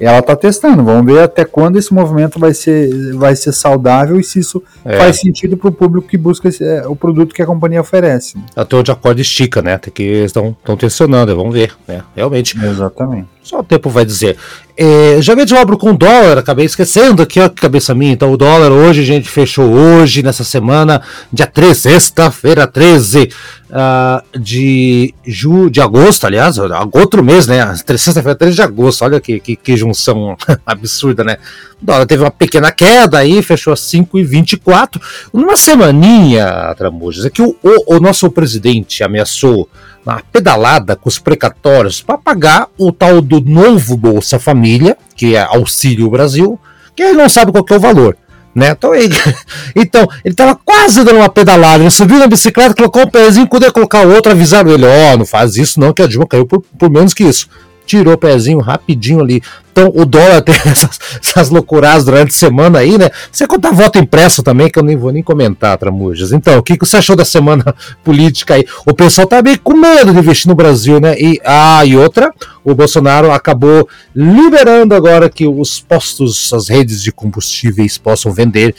ela 0.00 0.18
está 0.18 0.34
testando. 0.34 0.82
Vamos 0.82 1.06
ver 1.06 1.22
até 1.22 1.44
quando 1.44 1.78
esse 1.78 1.94
movimento 1.94 2.36
vai 2.36 2.52
ser, 2.52 3.14
vai 3.14 3.36
ser 3.36 3.52
saudável 3.52 4.18
e 4.18 4.24
se 4.24 4.40
isso 4.40 4.60
é. 4.84 4.98
faz 4.98 5.20
sentido 5.20 5.56
para 5.56 5.68
o 5.68 5.72
público 5.72 6.08
que 6.08 6.16
busca 6.16 6.48
esse, 6.48 6.64
é, 6.64 6.84
o 6.84 6.96
produto 6.96 7.32
que 7.32 7.40
a 7.40 7.46
companhia 7.46 7.80
oferece. 7.80 8.36
Até 8.56 8.74
onde 8.74 8.90
a 8.90 8.96
corda 8.96 9.20
estica, 9.20 9.62
né? 9.62 9.74
Até 9.74 9.88
que 9.88 10.02
estão 10.02 10.52
tensionando, 10.76 11.36
vamos 11.36 11.54
ver, 11.54 11.72
né? 11.86 12.02
Realmente. 12.16 12.58
Exatamente. 12.60 13.28
Só 13.50 13.58
o 13.58 13.64
tempo 13.64 13.90
vai 13.90 14.04
dizer. 14.04 14.36
É, 14.76 15.20
já 15.20 15.34
me 15.34 15.42
abro 15.58 15.76
com 15.76 15.92
dólar, 15.92 16.38
acabei 16.38 16.64
esquecendo 16.64 17.20
aqui, 17.20 17.40
ó, 17.40 17.48
que 17.48 17.60
cabeça 17.60 17.92
minha. 17.92 18.12
Então, 18.12 18.32
o 18.32 18.36
dólar 18.36 18.70
hoje, 18.70 19.02
gente 19.04 19.28
fechou 19.28 19.68
hoje, 19.68 20.22
nessa 20.22 20.44
semana, 20.44 21.02
dia 21.32 21.48
13, 21.48 21.80
sexta-feira 21.80 22.64
13 22.64 23.28
uh, 23.70 24.38
de, 24.38 25.12
ju, 25.26 25.68
de 25.68 25.80
agosto, 25.80 26.28
aliás, 26.28 26.58
outro 26.92 27.24
mês, 27.24 27.48
né? 27.48 27.74
Sexta-feira 27.74 28.36
13 28.36 28.54
de 28.54 28.62
agosto, 28.62 29.04
olha 29.04 29.20
que, 29.20 29.40
que, 29.40 29.56
que 29.56 29.76
junção 29.76 30.36
absurda, 30.64 31.24
né? 31.24 31.38
O 31.82 31.86
dólar 31.86 32.06
teve 32.06 32.22
uma 32.22 32.30
pequena 32.30 32.70
queda 32.70 33.18
aí, 33.18 33.42
fechou 33.42 33.72
a 33.72 33.76
5,24. 33.76 35.02
Numa 35.34 35.56
semaninha, 35.56 36.72
Tramujas, 36.78 37.24
é 37.24 37.30
que 37.30 37.42
o, 37.42 37.56
o, 37.64 37.96
o 37.96 38.00
nosso 38.00 38.30
presidente 38.30 39.02
ameaçou 39.02 39.68
uma 40.10 40.22
pedalada 40.32 40.96
com 40.96 41.08
os 41.08 41.18
precatórios 41.18 42.02
para 42.02 42.18
pagar 42.18 42.68
o 42.76 42.90
tal 42.92 43.20
do 43.20 43.40
novo 43.40 43.96
Bolsa 43.96 44.38
Família, 44.38 44.96
que 45.14 45.36
é 45.36 45.42
Auxílio 45.42 46.10
Brasil, 46.10 46.58
que 46.96 47.02
ele 47.02 47.14
não 47.14 47.28
sabe 47.28 47.52
qual 47.52 47.64
é 47.68 47.74
o 47.74 47.80
valor. 47.80 48.16
Né? 48.52 48.70
Então, 48.70 48.94
ele, 48.94 49.14
então, 49.76 50.08
ele 50.24 50.34
tava 50.34 50.56
quase 50.56 51.04
dando 51.04 51.18
uma 51.18 51.28
pedalada, 51.28 51.82
ele 51.82 51.90
subiu 51.90 52.18
na 52.18 52.26
bicicleta, 52.26 52.74
colocou 52.74 53.02
um 53.02 53.10
pezinho, 53.10 53.46
quando 53.46 53.62
ia 53.62 53.72
colocar 53.72 54.06
o 54.06 54.12
outro, 54.12 54.32
avisaram 54.32 54.70
ele, 54.70 54.84
ó, 54.84 55.14
oh, 55.14 55.18
não 55.18 55.26
faz 55.26 55.56
isso 55.56 55.78
não, 55.78 55.92
que 55.92 56.02
a 56.02 56.06
Dilma 56.06 56.26
caiu 56.26 56.46
por, 56.46 56.60
por 56.78 56.90
menos 56.90 57.14
que 57.14 57.24
isso. 57.24 57.48
Tirou 57.90 58.14
o 58.14 58.18
pezinho 58.18 58.60
rapidinho 58.60 59.20
ali. 59.20 59.42
Então 59.72 59.90
o 59.92 60.04
dólar 60.04 60.42
tem 60.42 60.54
essas, 60.54 61.00
essas 61.20 61.50
loucuradas 61.50 62.04
durante 62.04 62.28
a 62.28 62.38
semana 62.38 62.78
aí, 62.78 62.96
né? 62.96 63.10
Você 63.32 63.46
contar 63.46 63.72
voto 63.72 63.98
impresso 63.98 64.42
também, 64.44 64.70
que 64.70 64.78
eu 64.78 64.82
nem 64.84 64.96
vou 64.96 65.10
nem 65.12 65.22
comentar, 65.22 65.76
Tramujas. 65.76 66.30
Então, 66.30 66.58
o 66.58 66.62
que, 66.62 66.76
que 66.76 66.86
você 66.86 66.98
achou 66.98 67.16
da 67.16 67.24
semana 67.24 67.74
política 68.04 68.54
aí? 68.54 68.64
O 68.86 68.94
pessoal 68.94 69.26
tá 69.26 69.42
meio 69.42 69.58
com 69.58 69.76
medo 69.76 70.12
de 70.12 70.18
investir 70.20 70.48
no 70.48 70.54
Brasil, 70.54 71.00
né? 71.00 71.18
E, 71.18 71.40
ah, 71.44 71.84
e 71.84 71.96
outra, 71.96 72.32
o 72.62 72.74
Bolsonaro 72.74 73.32
acabou 73.32 73.88
liberando 74.14 74.94
agora 74.94 75.28
que 75.28 75.46
os 75.46 75.80
postos, 75.80 76.52
as 76.52 76.68
redes 76.68 77.02
de 77.02 77.10
combustíveis 77.10 77.98
possam 77.98 78.32
vender 78.32 78.74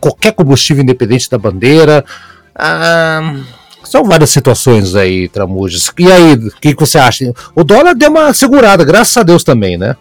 qualquer 0.00 0.32
combustível 0.32 0.82
independente 0.82 1.28
da 1.28 1.36
bandeira. 1.36 2.02
Ah, 2.54 3.34
são 3.90 4.04
várias 4.04 4.30
situações 4.30 4.94
aí, 4.94 5.28
Tramujas. 5.28 5.90
E 5.98 6.10
aí, 6.10 6.34
o 6.34 6.60
que, 6.60 6.74
que 6.74 6.80
você 6.80 6.98
acha? 6.98 7.32
O 7.54 7.64
dólar 7.64 7.94
deu 7.94 8.10
uma 8.10 8.32
segurada, 8.32 8.84
graças 8.84 9.16
a 9.16 9.22
Deus 9.22 9.42
também, 9.42 9.78
né? 9.78 9.96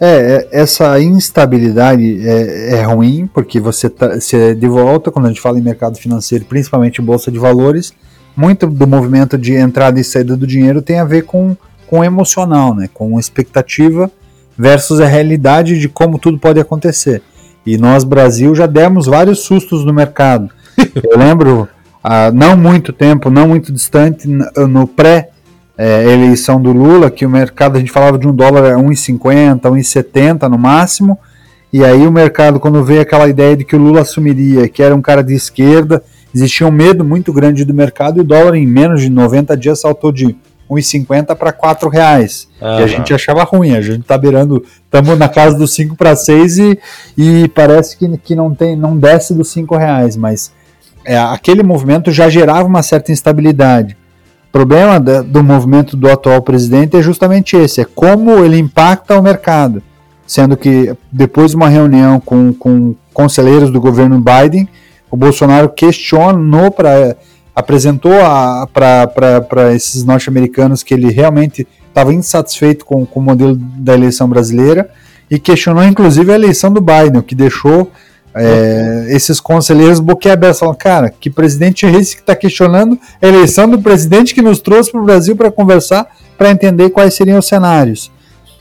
É, 0.00 0.48
é 0.52 0.60
essa 0.60 1.00
instabilidade 1.00 2.26
é, 2.26 2.78
é 2.78 2.82
ruim, 2.82 3.28
porque 3.32 3.58
você, 3.60 3.90
tá, 3.90 4.14
você 4.14 4.54
de 4.54 4.68
volta, 4.68 5.10
quando 5.10 5.26
a 5.26 5.28
gente 5.28 5.40
fala 5.40 5.58
em 5.58 5.62
mercado 5.62 5.98
financeiro, 5.98 6.44
principalmente 6.44 7.02
bolsa 7.02 7.30
de 7.30 7.38
valores, 7.38 7.92
muito 8.36 8.66
do 8.66 8.86
movimento 8.86 9.36
de 9.36 9.54
entrada 9.54 9.98
e 9.98 10.04
saída 10.04 10.36
do 10.36 10.46
dinheiro 10.46 10.80
tem 10.80 11.00
a 11.00 11.04
ver 11.04 11.22
com, 11.22 11.56
com 11.88 12.04
emocional, 12.04 12.74
né? 12.74 12.88
com 12.94 13.18
expectativa 13.18 14.10
versus 14.56 15.00
a 15.00 15.06
realidade 15.06 15.78
de 15.78 15.88
como 15.88 16.18
tudo 16.18 16.38
pode 16.38 16.60
acontecer. 16.60 17.20
E 17.66 17.76
nós, 17.76 18.04
Brasil, 18.04 18.54
já 18.54 18.66
demos 18.66 19.06
vários 19.06 19.40
sustos 19.40 19.84
no 19.84 19.92
mercado. 19.92 20.48
Eu 21.02 21.18
lembro, 21.18 21.68
há 22.08 22.32
não 22.32 22.56
muito 22.56 22.90
tempo, 22.92 23.28
não 23.28 23.46
muito 23.48 23.70
distante, 23.72 24.26
no 24.26 24.86
pré- 24.86 25.28
é, 25.76 26.04
eleição 26.12 26.60
do 26.60 26.72
Lula, 26.72 27.08
que 27.10 27.24
o 27.24 27.30
mercado 27.30 27.76
a 27.76 27.78
gente 27.78 27.92
falava 27.92 28.18
de 28.18 28.26
um 28.26 28.34
dólar 28.34 28.72
a 28.74 28.76
1,50, 28.78 29.60
1,70 29.60 30.48
no 30.48 30.58
máximo, 30.58 31.16
e 31.72 31.84
aí 31.84 32.06
o 32.06 32.10
mercado, 32.10 32.58
quando 32.58 32.82
veio 32.82 33.00
aquela 33.02 33.28
ideia 33.28 33.54
de 33.56 33.62
que 33.64 33.76
o 33.76 33.78
Lula 33.78 34.00
assumiria, 34.00 34.68
que 34.68 34.82
era 34.82 34.94
um 34.94 35.02
cara 35.02 35.22
de 35.22 35.34
esquerda, 35.34 36.02
existia 36.34 36.66
um 36.66 36.70
medo 36.72 37.04
muito 37.04 37.32
grande 37.32 37.64
do 37.64 37.72
mercado 37.74 38.18
e 38.18 38.20
o 38.22 38.24
dólar 38.24 38.54
em 38.56 38.66
menos 38.66 39.02
de 39.02 39.10
90 39.10 39.56
dias 39.56 39.80
saltou 39.80 40.10
de 40.10 40.34
1,50 40.68 41.36
para 41.36 41.52
4 41.52 41.88
reais. 41.88 42.48
E 42.80 42.82
a 42.82 42.86
gente 42.86 43.14
achava 43.14 43.44
ruim, 43.44 43.76
a 43.76 43.80
gente 43.80 44.02
tá 44.02 44.18
beirando, 44.18 44.64
estamos 44.84 45.16
na 45.18 45.28
casa 45.28 45.56
dos 45.56 45.72
5 45.74 45.94
para 45.94 46.16
6 46.16 46.58
e, 46.58 46.78
e 47.16 47.48
parece 47.48 47.96
que, 47.96 48.18
que 48.18 48.34
não, 48.34 48.54
tem, 48.54 48.74
não 48.76 48.96
desce 48.96 49.32
dos 49.32 49.48
5 49.52 49.76
reais, 49.76 50.16
mas 50.16 50.50
é, 51.04 51.18
aquele 51.18 51.62
movimento 51.62 52.10
já 52.10 52.28
gerava 52.28 52.66
uma 52.66 52.82
certa 52.82 53.12
instabilidade. 53.12 53.96
O 54.48 54.52
problema 54.52 54.98
da, 54.98 55.22
do 55.22 55.42
movimento 55.42 55.96
do 55.96 56.10
atual 56.10 56.40
presidente 56.42 56.96
é 56.96 57.02
justamente 57.02 57.56
esse: 57.56 57.80
é 57.80 57.84
como 57.84 58.44
ele 58.44 58.58
impacta 58.58 59.18
o 59.18 59.22
mercado. 59.22 59.82
Sendo 60.26 60.56
que 60.56 60.94
depois 61.10 61.52
de 61.52 61.56
uma 61.56 61.68
reunião 61.68 62.20
com, 62.20 62.52
com 62.52 62.94
conselheiros 63.14 63.70
do 63.70 63.80
governo 63.80 64.20
Biden, 64.20 64.68
o 65.10 65.16
Bolsonaro 65.16 65.70
questionou 65.70 66.70
para 66.70 67.16
apresentou 67.54 68.12
para 68.72 69.74
esses 69.74 70.04
norte-americanos 70.04 70.84
que 70.84 70.94
ele 70.94 71.10
realmente 71.10 71.66
estava 71.88 72.14
insatisfeito 72.14 72.84
com, 72.84 73.04
com 73.04 73.18
o 73.18 73.22
modelo 73.22 73.56
da 73.56 73.94
eleição 73.94 74.28
brasileira 74.28 74.88
e 75.28 75.40
questionou 75.40 75.82
inclusive 75.82 76.30
a 76.30 76.36
eleição 76.36 76.72
do 76.72 76.80
Biden, 76.80 77.18
o 77.18 77.22
que 77.22 77.34
deixou 77.34 77.90
é, 78.34 79.06
esses 79.08 79.40
conselheiros 79.40 80.00
boquiabertos 80.00 80.60
falam, 80.60 80.74
cara, 80.74 81.10
que 81.10 81.30
presidente 81.30 81.86
é 81.86 81.90
esse 81.90 82.14
que 82.14 82.22
está 82.22 82.36
questionando 82.36 82.98
a 83.20 83.26
eleição 83.26 83.68
do 83.68 83.80
presidente 83.80 84.34
que 84.34 84.42
nos 84.42 84.60
trouxe 84.60 84.92
para 84.92 85.00
o 85.00 85.04
Brasil 85.04 85.34
para 85.34 85.50
conversar, 85.50 86.06
para 86.36 86.50
entender 86.50 86.90
quais 86.90 87.14
seriam 87.14 87.38
os 87.38 87.46
cenários. 87.46 88.10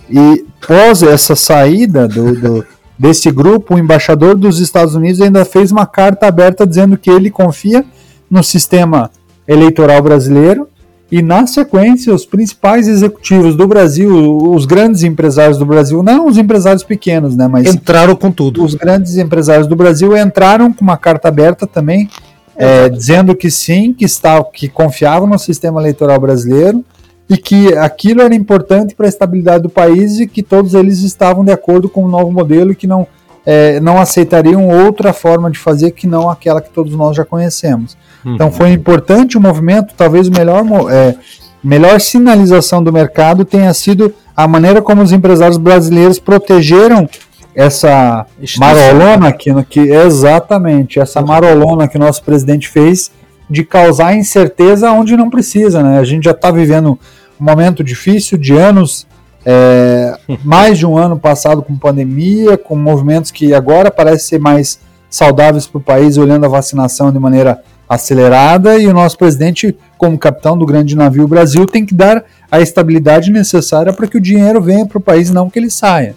E 0.09 0.45
pós 0.65 1.03
essa 1.03 1.35
saída 1.35 2.07
do, 2.07 2.33
do, 2.33 2.65
desse 2.97 3.29
grupo, 3.29 3.75
o 3.75 3.79
embaixador 3.79 4.35
dos 4.35 4.59
Estados 4.59 4.95
Unidos 4.95 5.21
ainda 5.21 5.45
fez 5.45 5.71
uma 5.71 5.85
carta 5.85 6.27
aberta 6.27 6.65
dizendo 6.65 6.97
que 6.97 7.09
ele 7.09 7.29
confia 7.29 7.85
no 8.29 8.43
sistema 8.43 9.11
eleitoral 9.47 10.01
brasileiro 10.01 10.67
e 11.11 11.21
na 11.21 11.47
sequência 11.47 12.13
os 12.13 12.25
principais 12.25 12.87
executivos 12.87 13.55
do 13.55 13.65
Brasil, 13.67 14.11
os 14.51 14.65
grandes 14.65 15.03
empresários 15.03 15.57
do 15.57 15.65
Brasil, 15.65 16.03
não 16.03 16.27
os 16.27 16.37
empresários 16.37 16.83
pequenos, 16.83 17.35
né, 17.35 17.47
mas 17.47 17.73
entraram 17.73 18.15
com 18.15 18.29
tudo. 18.29 18.63
Os 18.63 18.75
grandes 18.75 19.17
empresários 19.17 19.67
do 19.67 19.75
Brasil 19.75 20.15
entraram 20.17 20.73
com 20.73 20.83
uma 20.83 20.97
carta 20.97 21.29
aberta 21.29 21.65
também, 21.65 22.09
é, 22.57 22.89
dizendo 22.89 23.35
que 23.35 23.49
sim, 23.49 23.93
que 23.93 24.03
está, 24.03 24.43
que 24.43 24.67
confiavam 24.67 25.27
no 25.27 25.39
sistema 25.39 25.79
eleitoral 25.79 26.19
brasileiro 26.19 26.83
e 27.29 27.37
que 27.37 27.73
aquilo 27.77 28.21
era 28.21 28.33
importante 28.33 28.95
para 28.95 29.05
a 29.05 29.09
estabilidade 29.09 29.63
do 29.63 29.69
país 29.69 30.19
e 30.19 30.27
que 30.27 30.41
todos 30.41 30.73
eles 30.73 30.99
estavam 30.99 31.43
de 31.43 31.51
acordo 31.51 31.89
com 31.89 32.03
o 32.03 32.07
novo 32.07 32.31
modelo 32.31 32.71
e 32.71 32.75
que 32.75 32.87
não 32.87 33.07
é, 33.49 33.79
não 33.79 33.97
aceitariam 33.97 34.67
outra 34.67 35.13
forma 35.13 35.49
de 35.49 35.57
fazer 35.57 35.91
que 35.91 36.05
não 36.05 36.29
aquela 36.29 36.59
que 36.59 36.69
todos 36.69 36.93
nós 36.93 37.15
já 37.15 37.23
conhecemos. 37.23 37.97
Uhum. 38.25 38.35
Então 38.35 38.51
foi 38.51 38.73
importante 38.73 39.37
o 39.37 39.41
movimento, 39.41 39.93
talvez 39.95 40.27
o 40.27 40.31
melhor, 40.33 40.65
é, 40.91 41.15
melhor 41.63 42.01
sinalização 42.01 42.83
do 42.83 42.91
mercado 42.91 43.45
tenha 43.45 43.73
sido 43.73 44.13
a 44.35 44.49
maneira 44.49 44.81
como 44.81 45.01
os 45.01 45.13
empresários 45.13 45.57
brasileiros 45.57 46.19
protegeram 46.19 47.09
essa 47.55 48.25
marolona 48.59 49.31
que, 49.31 49.49
que 49.63 49.79
exatamente 49.79 50.99
essa 50.99 51.21
marolona 51.21 51.87
que 51.87 51.95
o 51.95 51.99
nosso 52.01 52.21
presidente 52.23 52.67
fez 52.67 53.09
de 53.49 53.63
causar 53.63 54.13
incerteza 54.13 54.91
onde 54.91 55.15
não 55.15 55.29
precisa, 55.29 55.81
né? 55.81 55.99
A 55.99 56.03
gente 56.03 56.25
já 56.25 56.31
está 56.31 56.51
vivendo 56.51 56.99
um 57.39 57.45
momento 57.45 57.81
difícil 57.81 58.37
de 58.37 58.57
anos 58.57 59.06
é, 59.49 60.13
mais 60.43 60.77
de 60.77 60.85
um 60.85 60.97
ano 60.97 61.17
passado 61.17 61.61
com 61.61 61.77
pandemia, 61.77 62.57
com 62.57 62.75
movimentos 62.75 63.31
que 63.31 63.53
agora 63.53 63.89
parecem 63.89 64.27
ser 64.27 64.39
mais 64.39 64.77
saudáveis 65.09 65.65
para 65.65 65.77
o 65.77 65.81
país, 65.81 66.17
olhando 66.17 66.45
a 66.45 66.49
vacinação 66.49 67.13
de 67.13 67.17
maneira 67.17 67.63
acelerada, 67.87 68.77
e 68.77 68.87
o 68.87 68.93
nosso 68.93 69.17
presidente, 69.17 69.73
como 69.97 70.17
capitão 70.17 70.57
do 70.57 70.65
grande 70.65 70.97
navio 70.97 71.25
Brasil, 71.25 71.65
tem 71.65 71.85
que 71.85 71.93
dar 71.93 72.25
a 72.51 72.59
estabilidade 72.59 73.31
necessária 73.31 73.93
para 73.93 74.05
que 74.05 74.17
o 74.17 74.21
dinheiro 74.21 74.61
venha 74.61 74.85
para 74.85 74.97
o 74.97 75.01
país, 75.01 75.31
não 75.31 75.49
que 75.49 75.57
ele 75.57 75.69
saia. 75.69 76.13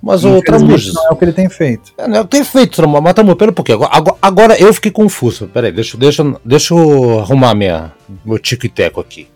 Mas 0.00 0.24
o 0.24 0.40
Tramujas. 0.40 0.94
Não 0.94 1.08
é 1.08 1.10
o 1.10 1.16
que 1.16 1.24
ele 1.24 1.32
tem 1.32 1.48
feito. 1.48 1.92
É, 1.98 2.06
não 2.06 2.18
é 2.18 2.20
o 2.20 2.24
que 2.24 2.36
tem 2.36 2.44
feito. 2.44 2.80
Mas 2.88 3.14
Tramujas, 3.14 3.48
um 3.48 3.52
pouquinho. 3.52 3.82
Agora, 3.82 4.16
agora 4.22 4.62
eu 4.62 4.72
fiquei 4.72 4.92
confuso. 4.92 5.48
Peraí, 5.48 5.72
deixa, 5.72 5.98
deixa, 5.98 6.24
deixa 6.44 6.72
eu 6.72 7.18
arrumar 7.18 7.52
minha, 7.56 7.90
meu 8.24 8.38
tico 8.38 8.64
e 8.64 8.68
teco 8.68 9.00
aqui. 9.00 9.26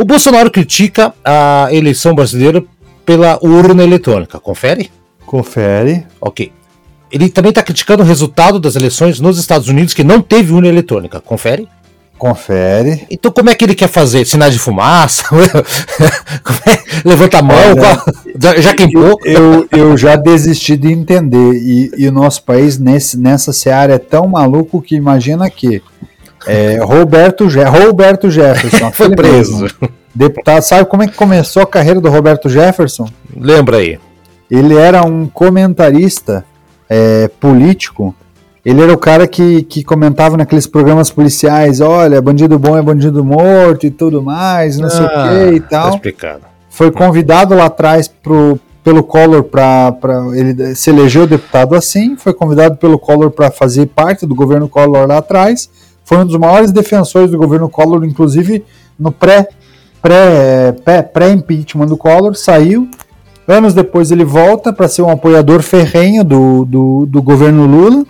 O 0.00 0.04
Bolsonaro 0.06 0.50
critica 0.50 1.12
a 1.22 1.68
eleição 1.70 2.14
brasileira 2.14 2.64
pela 3.04 3.38
urna 3.42 3.84
eletrônica. 3.84 4.40
Confere? 4.40 4.90
Confere. 5.26 6.06
Ok. 6.18 6.50
Ele 7.12 7.28
também 7.28 7.50
está 7.50 7.62
criticando 7.62 8.02
o 8.02 8.06
resultado 8.06 8.58
das 8.58 8.76
eleições 8.76 9.20
nos 9.20 9.38
Estados 9.38 9.68
Unidos, 9.68 9.92
que 9.92 10.02
não 10.02 10.22
teve 10.22 10.54
urna 10.54 10.68
eletrônica. 10.68 11.20
Confere? 11.20 11.68
Confere. 12.16 13.06
Então, 13.10 13.30
como 13.30 13.50
é 13.50 13.54
que 13.54 13.62
ele 13.62 13.74
quer 13.74 13.90
fazer? 13.90 14.24
Sinais 14.24 14.54
de 14.54 14.58
fumaça? 14.58 15.24
é? 16.66 17.06
Levanta 17.06 17.40
a 17.40 17.42
mão? 17.42 17.56
É, 17.56 18.62
já 18.62 18.72
queimou? 18.72 19.18
Eu, 19.22 19.68
eu 19.76 19.98
já 19.98 20.16
desisti 20.16 20.78
de 20.78 20.90
entender. 20.90 21.52
E, 21.56 21.90
e 21.98 22.08
o 22.08 22.12
nosso 22.12 22.42
país, 22.44 22.78
nesse, 22.78 23.18
nessa 23.18 23.52
seara, 23.52 23.96
é 23.96 23.98
tão 23.98 24.26
maluco 24.26 24.80
que 24.80 24.94
imagina 24.94 25.50
que 25.50 25.82
é, 26.46 26.78
Roberto, 26.82 27.48
Je 27.48 27.62
Roberto 27.62 28.30
Jefferson. 28.30 28.90
Foi 28.92 29.10
preso. 29.10 29.62
Mesmo, 29.62 29.88
deputado, 30.14 30.62
sabe 30.62 30.88
como 30.88 31.02
é 31.02 31.06
que 31.06 31.14
começou 31.14 31.62
a 31.62 31.66
carreira 31.66 32.00
do 32.00 32.10
Roberto 32.10 32.48
Jefferson? 32.48 33.08
Lembra 33.36 33.78
aí. 33.78 33.98
Ele 34.50 34.76
era 34.76 35.04
um 35.04 35.26
comentarista 35.26 36.44
é, 36.88 37.28
político. 37.40 38.14
Ele 38.64 38.82
era 38.82 38.92
o 38.92 38.98
cara 38.98 39.26
que, 39.26 39.62
que 39.62 39.82
comentava 39.82 40.36
naqueles 40.36 40.66
programas 40.66 41.10
policiais: 41.10 41.80
olha, 41.80 42.20
bandido 42.20 42.58
bom 42.58 42.76
é 42.76 42.82
bandido 42.82 43.24
morto 43.24 43.86
e 43.86 43.90
tudo 43.90 44.22
mais, 44.22 44.78
não 44.78 44.88
ah, 44.88 44.90
sei 44.90 45.04
o 45.04 45.08
ah, 45.08 45.28
que 45.28 45.54
e 45.54 45.60
tal. 45.60 45.90
Tá 45.90 45.96
explicado. 45.96 46.40
Foi 46.68 46.90
convidado 46.90 47.54
lá 47.54 47.66
atrás 47.66 48.08
pro, 48.08 48.58
pelo 48.82 49.02
Collor 49.02 49.44
para 49.44 49.94
ele 50.34 50.74
se 50.74 50.90
elegeu 50.90 51.26
deputado 51.26 51.74
assim, 51.74 52.16
foi 52.16 52.32
convidado 52.32 52.76
pelo 52.76 52.98
Collor 52.98 53.30
para 53.30 53.50
fazer 53.50 53.86
parte 53.86 54.26
do 54.26 54.34
governo 54.34 54.68
Collor 54.68 55.06
lá 55.06 55.18
atrás 55.18 55.68
foi 56.10 56.18
um 56.18 56.26
dos 56.26 56.36
maiores 56.36 56.72
defensores 56.72 57.30
do 57.30 57.38
governo 57.38 57.68
Collor, 57.68 58.04
inclusive 58.04 58.64
no 58.98 59.12
pré 59.12 59.46
pré 60.02 60.72
pré, 60.84 61.02
pré 61.02 61.30
impeachment 61.30 61.86
do 61.86 61.96
Collor, 61.96 62.34
saiu. 62.34 62.88
Anos 63.46 63.74
depois 63.74 64.10
ele 64.10 64.24
volta 64.24 64.72
para 64.72 64.88
ser 64.88 65.02
um 65.02 65.08
apoiador 65.08 65.62
ferrenho 65.62 66.24
do, 66.24 66.64
do, 66.64 67.06
do 67.06 67.22
governo 67.22 67.64
Lula. 67.64 68.04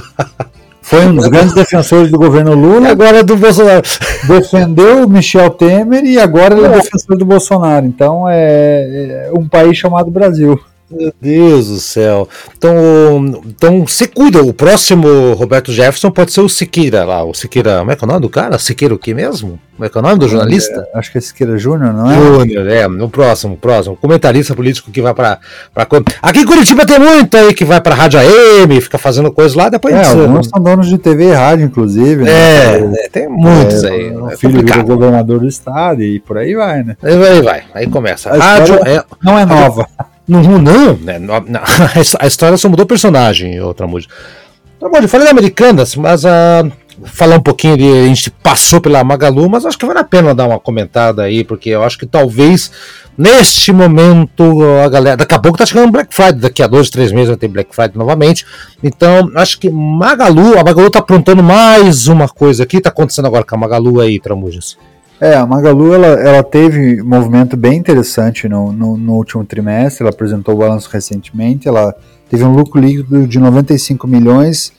Foi 0.80 1.04
um 1.04 1.14
dos 1.14 1.28
grandes 1.28 1.52
defensores 1.52 2.10
do 2.10 2.16
governo 2.16 2.54
Lula. 2.54 2.88
E 2.88 2.90
agora 2.90 3.18
é 3.18 3.22
do 3.22 3.36
Bolsonaro. 3.36 3.82
Defendeu 4.26 5.04
o 5.04 5.08
Michel 5.08 5.50
Temer 5.50 6.02
e 6.02 6.18
agora 6.18 6.56
ele 6.56 6.64
é 6.64 6.70
defensor 6.70 7.18
do 7.18 7.26
Bolsonaro. 7.26 7.84
Então 7.84 8.24
é, 8.26 9.28
é 9.28 9.38
um 9.38 9.46
país 9.46 9.76
chamado 9.76 10.10
Brasil. 10.10 10.58
Meu 10.90 11.12
Deus 11.20 11.68
do 11.68 11.78
céu. 11.78 12.28
Então, 12.56 13.42
então 13.46 13.86
você 13.86 14.06
cuida. 14.08 14.42
O 14.42 14.52
próximo 14.52 15.34
Roberto 15.34 15.72
Jefferson 15.72 16.10
pode 16.10 16.32
ser 16.32 16.40
o 16.40 16.48
Siqueira 16.48 17.04
lá. 17.04 17.22
O 17.22 17.32
Siqueira. 17.32 17.78
Como 17.78 17.90
é 17.92 17.96
que 17.96 18.04
é 18.04 18.06
o 18.06 18.08
nome 18.08 18.20
do 18.20 18.28
cara? 18.28 18.58
Siqueira 18.58 18.94
o 18.94 18.98
que 18.98 19.14
mesmo? 19.14 19.58
Como 19.76 19.86
é 19.86 19.88
que 19.88 19.96
é 19.96 20.00
o 20.00 20.02
nome 20.02 20.18
do 20.18 20.28
jornalista? 20.28 20.86
É, 20.92 20.98
acho 20.98 21.12
que 21.12 21.18
é 21.18 21.20
Siqueira 21.20 21.56
Júnior, 21.56 21.94
não 21.94 22.10
é? 22.10 22.14
Júnior, 22.14 22.68
é. 22.68 22.88
No 22.88 23.08
próximo, 23.08 23.56
próximo. 23.56 23.96
Comentarista 23.96 24.54
político 24.54 24.90
que 24.90 25.00
vai 25.00 25.14
pra, 25.14 25.38
pra. 25.72 25.86
Aqui 26.20 26.40
em 26.40 26.44
Curitiba 26.44 26.84
tem 26.84 26.98
muito 26.98 27.36
aí 27.36 27.54
que 27.54 27.64
vai 27.64 27.80
pra 27.80 27.94
Rádio 27.94 28.20
AM, 28.20 28.80
fica 28.80 28.98
fazendo 28.98 29.32
coisa 29.32 29.56
lá, 29.56 29.68
depois. 29.68 29.94
É, 29.94 30.04
alguns 30.04 30.48
são 30.48 30.62
donos 30.62 30.88
de 30.88 30.98
TV 30.98 31.30
e 31.30 31.32
rádio, 31.32 31.64
inclusive. 31.66 32.24
Né? 32.24 32.30
É, 32.30 32.80
né? 32.80 33.08
tem 33.12 33.28
muitos 33.28 33.84
é, 33.84 33.90
aí. 33.90 34.10
O 34.10 34.28
é 34.28 34.36
filho 34.36 34.62
do 34.62 34.84
governador 34.84 35.38
do 35.38 35.48
estado 35.48 36.02
e 36.02 36.20
por 36.20 36.36
aí 36.36 36.54
vai, 36.54 36.82
né? 36.82 36.96
Aí 37.02 37.40
vai, 37.42 37.62
aí 37.72 37.86
começa. 37.86 38.30
A 38.30 38.36
rádio 38.36 38.74
é, 38.84 39.02
não 39.22 39.38
é 39.38 39.46
nova. 39.46 39.86
Não, 40.30 40.58
não, 40.58 40.94
né? 40.94 41.18
A 42.20 42.26
história 42.26 42.56
só 42.56 42.68
mudou 42.68 42.86
personagem, 42.86 43.60
outra 43.60 43.86
música. 43.86 44.14
Tá 44.78 44.88
bom, 44.88 44.98
eu 44.98 45.08
falei 45.08 45.26
da 45.26 45.32
Americanas, 45.32 45.96
mas 45.96 46.24
uh, 46.24 46.72
falar 47.04 47.36
um 47.36 47.42
pouquinho 47.42 47.76
de. 47.76 47.84
A 47.84 48.06
gente 48.06 48.30
passou 48.30 48.80
pela 48.80 49.02
Magalu, 49.02 49.48
mas 49.48 49.66
acho 49.66 49.76
que 49.76 49.84
vale 49.84 49.98
a 49.98 50.04
pena 50.04 50.32
dar 50.32 50.46
uma 50.46 50.60
comentada 50.60 51.24
aí, 51.24 51.42
porque 51.42 51.70
eu 51.70 51.82
acho 51.82 51.98
que 51.98 52.06
talvez 52.06 52.70
neste 53.18 53.72
momento 53.72 54.62
a 54.84 54.88
galera. 54.88 55.16
Daqui 55.16 55.34
a 55.34 55.38
pouco 55.38 55.58
tá 55.58 55.66
chegando 55.66 55.90
Black 55.90 56.14
Friday, 56.14 56.40
daqui 56.40 56.62
a 56.62 56.68
dois, 56.68 56.90
três 56.90 57.10
meses 57.10 57.28
vai 57.28 57.36
ter 57.36 57.48
Black 57.48 57.74
Friday 57.74 57.98
novamente. 57.98 58.46
Então, 58.82 59.32
acho 59.34 59.58
que 59.58 59.68
Magalu, 59.68 60.58
a 60.58 60.62
Magalu 60.62 60.90
tá 60.90 61.00
aprontando 61.00 61.42
mais 61.42 62.06
uma 62.06 62.28
coisa 62.28 62.62
aqui, 62.62 62.80
tá 62.80 62.90
acontecendo 62.90 63.26
agora 63.26 63.44
com 63.44 63.56
a 63.56 63.58
Magalu 63.58 64.00
aí, 64.00 64.20
Tramujas. 64.20 64.78
É, 65.20 65.34
a 65.34 65.44
Magalu 65.44 65.92
ela, 65.92 66.06
ela 66.06 66.42
teve 66.42 67.02
um 67.02 67.04
movimento 67.04 67.54
bem 67.54 67.76
interessante 67.76 68.48
no, 68.48 68.72
no, 68.72 68.96
no, 68.96 69.12
último 69.12 69.44
trimestre, 69.44 70.02
ela 70.02 70.10
apresentou 70.10 70.54
o 70.54 70.58
balanço 70.58 70.88
recentemente, 70.90 71.68
ela 71.68 71.94
teve 72.30 72.42
um 72.42 72.54
lucro 72.54 72.80
líquido 72.80 73.26
de 73.26 73.38
95 73.38 74.06
milhões, 74.06 74.72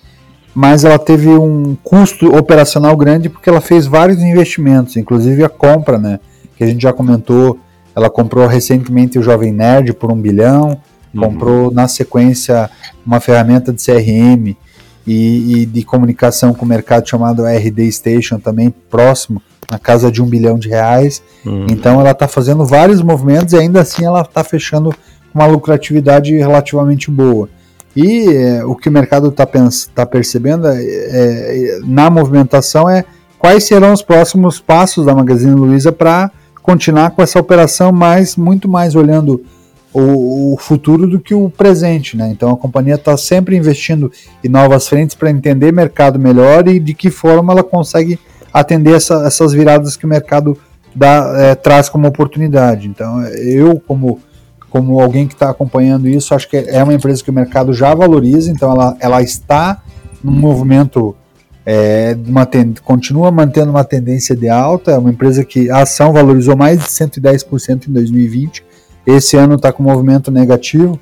mas 0.56 0.84
ela 0.84 0.98
teve 0.98 1.30
um 1.30 1.78
custo 1.84 2.36
operacional 2.36 2.98
grande 2.98 3.30
porque 3.30 3.50
ela 3.50 3.62
fez 3.62 3.86
vários 3.86 4.20
investimentos, 4.20 4.98
inclusive 4.98 5.44
a 5.44 5.50
compra, 5.50 6.00
né, 6.00 6.20
que 6.58 6.64
a 6.64 6.68
gente 6.68 6.82
já 6.82 6.92
comentou, 6.92 7.60
ela 7.96 8.10
comprou 8.10 8.48
recentemente 8.48 9.20
o 9.20 9.24
Jovem 9.24 9.52
Nerd 9.54 9.94
por 9.94 10.12
um 10.12 10.20
bilhão, 10.20 10.76
uhum. 11.14 11.22
comprou 11.22 11.72
na 11.72 11.88
sequência 11.88 12.68
uma 13.06 13.20
ferramenta 13.20 13.72
de 13.72 13.84
CRM 13.84 14.58
e, 15.06 15.62
e 15.62 15.66
de 15.66 15.84
comunicação 15.84 16.54
com 16.54 16.66
o 16.66 16.68
mercado 16.68 17.08
chamado 17.08 17.46
RD 17.46 17.92
Station 17.92 18.40
também 18.40 18.74
próximo, 18.90 19.42
na 19.70 19.80
casa 19.80 20.12
de 20.12 20.22
um 20.22 20.26
bilhão 20.26 20.58
de 20.58 20.70
reais. 20.70 21.22
Uhum. 21.46 21.68
Então 21.70 22.00
ela 22.00 22.12
está 22.12 22.28
fazendo 22.28 22.66
vários 22.66 23.02
movimentos 23.02 23.54
e 23.54 23.58
ainda 23.58 23.82
assim 23.82 24.06
ela 24.06 24.22
está 24.22 24.44
fechando 24.44 24.94
uma 25.34 25.46
lucratividade 25.46 26.36
relativamente 26.36 27.10
boa. 27.10 27.50
E 27.96 28.28
é, 28.28 28.64
o 28.64 28.76
que 28.76 28.90
o 28.90 28.92
mercado 28.92 29.30
está 29.30 29.48
tá 29.94 30.06
percebendo 30.06 30.68
é, 30.68 30.78
é, 30.82 31.80
na 31.84 32.10
movimentação 32.10 32.90
é 32.90 33.04
quais 33.38 33.64
serão 33.66 33.92
os 33.92 34.02
próximos 34.02 34.60
passos 34.60 35.06
da 35.06 35.16
Magazine 35.16 35.54
Luiza 35.54 35.92
para 35.92 36.32
continuar 36.62 37.12
com 37.12 37.22
essa 37.22 37.40
operação, 37.40 37.92
mas 37.92 38.36
muito 38.36 38.70
mais 38.70 38.96
olhando 38.96 39.42
o, 39.94 40.54
o, 40.54 40.58
futuro 40.58 41.08
do 41.08 41.20
que 41.20 41.34
o 41.34 41.50
presente. 41.50 42.16
Né? 42.16 42.30
Então 42.30 42.52
a 42.52 42.58
companhia 42.58 42.96
está 42.96 43.18
sempre 43.18 43.56
investindo 43.56 44.12
em 44.44 44.50
novas 44.50 44.88
frentes 44.88 45.16
para 45.16 45.30
entender 45.30 45.72
mercado 45.72 46.18
melhor 46.18 46.68
e 46.68 46.80
de 46.80 46.94
que 46.94 47.10
forma 47.10 47.54
ela 47.54 47.64
consegue 47.64 48.20
atender 48.54 48.96
essa, 48.96 49.26
essas 49.26 49.54
viradas 49.54 49.96
que 49.96 50.06
o 50.06 50.10
mercado 50.10 50.58
dá, 50.96 51.34
é, 51.38 51.56
traz 51.56 51.90
como 51.90 52.08
oportunidade. 52.08 52.88
Então, 52.88 53.22
eu, 53.28 53.80
como, 53.80 54.20
como 54.70 55.00
alguém 55.00 55.28
que 55.28 55.34
está 55.34 55.50
acompanhando 55.50 56.08
isso, 56.08 56.34
acho 56.34 56.50
que 56.50 56.58
é 56.58 56.84
uma 56.84 56.94
empresa 56.94 57.24
que 57.24 57.30
o 57.30 57.34
mercado 57.34 57.74
já 57.74 57.94
valoriza, 57.94 58.52
então 58.52 58.72
ela, 58.72 58.96
ela 59.00 59.22
está 59.22 59.82
num 60.24 60.34
movimento, 60.34 61.16
é, 61.66 62.18
uma 62.28 62.48
continua 62.84 63.32
mantendo 63.32 63.72
uma 63.72 63.84
tendência 63.84 64.36
de 64.36 64.50
alta, 64.50 64.92
é 64.92 64.98
uma 64.98 65.10
empresa 65.10 65.44
que 65.46 65.70
a 65.70 65.82
ação 65.82 66.12
valorizou 66.12 66.56
mais 66.56 66.80
de 66.80 66.86
110% 66.86 67.88
em 67.88 67.92
2020, 67.92 68.64
esse 69.06 69.36
ano 69.38 69.56
está 69.56 69.72
com 69.72 69.84
movimento 69.84 70.32
negativo, 70.32 71.00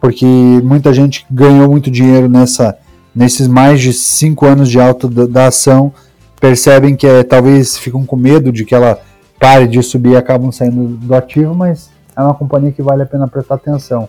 porque 0.00 0.26
muita 0.62 0.92
gente 0.92 1.26
ganhou 1.30 1.68
muito 1.68 1.90
dinheiro 1.90 2.28
nessa, 2.28 2.76
nesses 3.14 3.48
mais 3.48 3.80
de 3.80 3.92
cinco 3.92 4.46
anos 4.46 4.68
de 4.68 4.80
alta 4.80 5.08
da, 5.08 5.26
da 5.26 5.46
ação, 5.46 5.92
percebem 6.40 6.94
que 6.94 7.06
é, 7.06 7.22
talvez 7.22 7.76
ficam 7.76 8.04
com 8.04 8.16
medo 8.16 8.52
de 8.52 8.64
que 8.64 8.74
ela 8.74 9.00
pare 9.38 9.66
de 9.66 9.82
subir 9.82 10.12
e 10.12 10.16
acabam 10.16 10.52
saindo 10.52 10.96
do 10.96 11.14
ativo, 11.14 11.54
mas 11.54 11.90
é 12.16 12.22
uma 12.22 12.34
companhia 12.34 12.72
que 12.72 12.82
vale 12.82 13.02
a 13.02 13.06
pena 13.06 13.28
prestar 13.28 13.56
atenção. 13.56 14.08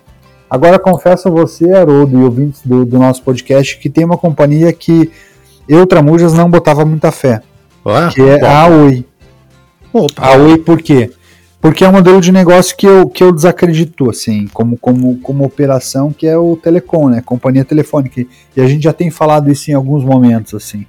Agora 0.49 0.79
confesso 0.79 1.27
a 1.27 1.31
você, 1.31 1.71
Haroldo, 1.71 2.19
e 2.19 2.23
ouvintes 2.23 2.61
do, 2.65 2.83
do 2.83 2.97
nosso 2.97 3.21
podcast, 3.21 3.77
que 3.77 3.89
tem 3.89 4.03
uma 4.03 4.17
companhia 4.17 4.73
que 4.73 5.11
eu, 5.67 5.85
Tramujas, 5.85 6.33
não 6.33 6.49
botava 6.49 6.83
muita 6.83 7.11
fé, 7.11 7.43
ah, 7.85 8.09
que 8.11 8.21
é 8.21 8.43
a 8.43 8.67
Oi. 8.67 9.05
Opa. 9.93 10.25
A 10.25 10.35
Oi 10.35 10.57
por 10.57 10.81
quê? 10.81 11.11
Porque 11.61 11.83
é 11.83 11.89
um 11.89 11.91
modelo 11.91 12.21
de 12.21 12.31
negócio 12.31 12.75
que 12.75 12.87
eu, 12.87 13.09
que 13.09 13.21
eu 13.21 13.33
desacredito, 13.33 14.09
assim, 14.09 14.47
como, 14.53 14.77
como, 14.77 15.17
como 15.19 15.43
operação, 15.43 16.11
que 16.11 16.25
é 16.25 16.37
o 16.37 16.55
telecom, 16.55 17.09
né, 17.09 17.21
companhia 17.21 17.65
telefônica, 17.65 18.25
e 18.55 18.61
a 18.61 18.67
gente 18.67 18.83
já 18.83 18.93
tem 18.93 19.11
falado 19.11 19.51
isso 19.51 19.69
em 19.69 19.73
alguns 19.73 20.03
momentos, 20.03 20.53
assim. 20.53 20.85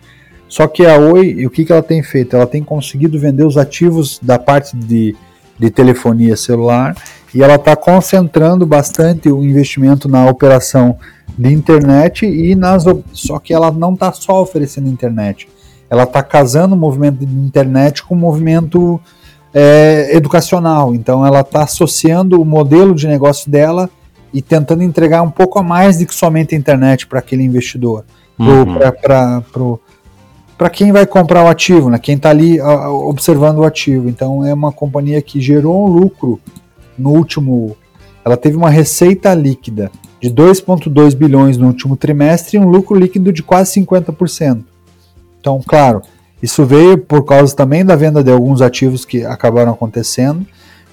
Só 0.51 0.67
que 0.67 0.85
a 0.87 0.97
Oi, 0.97 1.47
o 1.47 1.51
que, 1.51 1.65
que 1.65 1.73
ela 1.73 1.83
tem 1.83 2.03
feito? 2.03 2.35
Ela 2.35 2.47
tem 2.47 2.63
conseguido 2.63 3.19
vender 3.19 3.45
os 3.45 3.57
ativos 3.57 4.19
da 4.21 4.39
parte 4.39 4.77
de, 4.77 5.15
de 5.59 5.71
telefonia 5.71 6.37
celular 6.37 6.97
e 7.33 7.41
ela 7.41 7.55
está 7.55 7.77
concentrando 7.77 8.67
bastante 8.67 9.31
o 9.31 9.45
investimento 9.45 10.09
na 10.09 10.27
operação 10.27 10.99
de 11.39 11.53
internet 11.53 12.27
e 12.27 12.57
nas 12.57 12.85
só 13.13 13.39
que 13.39 13.55
ela 13.55 13.71
não 13.71 13.95
está 13.95 14.13
só 14.13 14.43
oferecendo 14.43 14.89
internet, 14.89 15.49
ela 15.89 16.03
está 16.03 16.21
casando 16.21 16.75
o 16.75 16.79
movimento 16.79 17.25
de 17.25 17.33
internet 17.33 18.03
com 18.03 18.17
o 18.17 18.19
movimento 18.19 19.01
é, 19.53 20.17
educacional. 20.17 20.95
Então 20.95 21.27
ela 21.27 21.41
está 21.41 21.63
associando 21.63 22.41
o 22.41 22.45
modelo 22.45 22.95
de 22.95 23.07
negócio 23.07 23.51
dela 23.51 23.91
e 24.33 24.41
tentando 24.41 24.83
entregar 24.83 25.23
um 25.23 25.31
pouco 25.31 25.59
a 25.59 25.63
mais 25.63 25.99
do 25.99 26.07
que 26.07 26.15
somente 26.15 26.55
a 26.55 26.59
internet 26.59 27.07
para 27.07 27.19
aquele 27.19 27.43
investidor, 27.43 28.05
uhum. 28.39 28.77
para 30.57 30.71
quem 30.71 30.93
vai 30.93 31.05
comprar 31.05 31.45
o 31.45 31.49
ativo, 31.49 31.91
né? 31.91 31.99
quem 31.99 32.15
está 32.17 32.31
ali 32.31 32.61
uh, 32.61 33.09
observando 33.09 33.59
o 33.59 33.65
ativo. 33.65 34.09
Então 34.09 34.47
é 34.47 34.55
uma 34.55 34.73
companhia 34.73 35.21
que 35.21 35.41
gerou 35.41 35.89
um 35.89 35.93
lucro 35.93 36.41
no 36.97 37.11
último. 37.11 37.77
Ela 38.25 38.37
teve 38.37 38.57
uma 38.57 38.71
receita 38.71 39.35
líquida 39.35 39.91
de 40.21 40.31
2,2 40.31 41.17
bilhões 41.17 41.57
no 41.57 41.67
último 41.67 41.97
trimestre 41.97 42.57
e 42.57 42.61
um 42.61 42.69
lucro 42.69 42.97
líquido 42.97 43.33
de 43.33 43.43
quase 43.43 43.81
50%. 43.81 44.63
Então, 45.41 45.61
claro, 45.67 46.03
isso 46.43 46.65
veio 46.65 46.99
por 46.99 47.25
causa 47.25 47.55
também 47.55 47.85
da 47.85 47.97
venda 47.97 48.23
de 48.23 48.31
alguns 48.31 48.63
ativos 48.63 49.05
que 49.05 49.25
acabaram 49.25 49.73
acontecendo, 49.73 50.47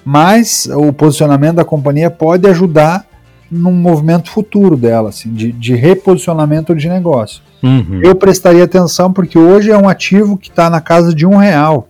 mas 0.04 0.68
o 0.72 0.92
posicionamento 0.92 1.56
da 1.56 1.64
companhia 1.64 2.10
pode 2.10 2.46
ajudar 2.48 3.06
num 3.50 3.72
movimento 3.72 4.30
futuro 4.30 4.76
dela, 4.76 5.08
assim, 5.08 5.32
de, 5.32 5.52
de 5.52 5.74
reposicionamento 5.74 6.74
de 6.74 6.88
negócio. 6.88 7.42
Uhum. 7.62 8.00
Eu 8.02 8.14
prestaria 8.14 8.64
atenção 8.64 9.12
porque 9.12 9.38
hoje 9.38 9.70
é 9.70 9.76
um 9.76 9.88
ativo 9.88 10.36
que 10.36 10.50
está 10.50 10.68
na 10.68 10.80
casa 10.80 11.14
de 11.14 11.26
um 11.26 11.36
real. 11.36 11.88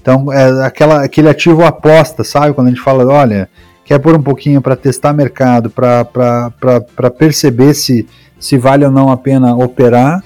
Então, 0.00 0.32
é 0.32 0.64
aquela, 0.64 1.04
aquele 1.04 1.28
ativo 1.28 1.64
aposta, 1.64 2.24
sabe? 2.24 2.54
Quando 2.54 2.68
a 2.68 2.70
gente 2.70 2.82
fala, 2.82 3.04
olha, 3.06 3.48
quer 3.84 3.98
pôr 3.98 4.16
um 4.16 4.22
pouquinho 4.22 4.60
para 4.60 4.76
testar 4.76 5.12
mercado, 5.12 5.70
para 5.70 7.10
perceber 7.18 7.74
se, 7.74 8.06
se 8.38 8.56
vale 8.56 8.84
ou 8.84 8.90
não 8.90 9.10
a 9.10 9.16
pena 9.16 9.54
operar, 9.56 10.22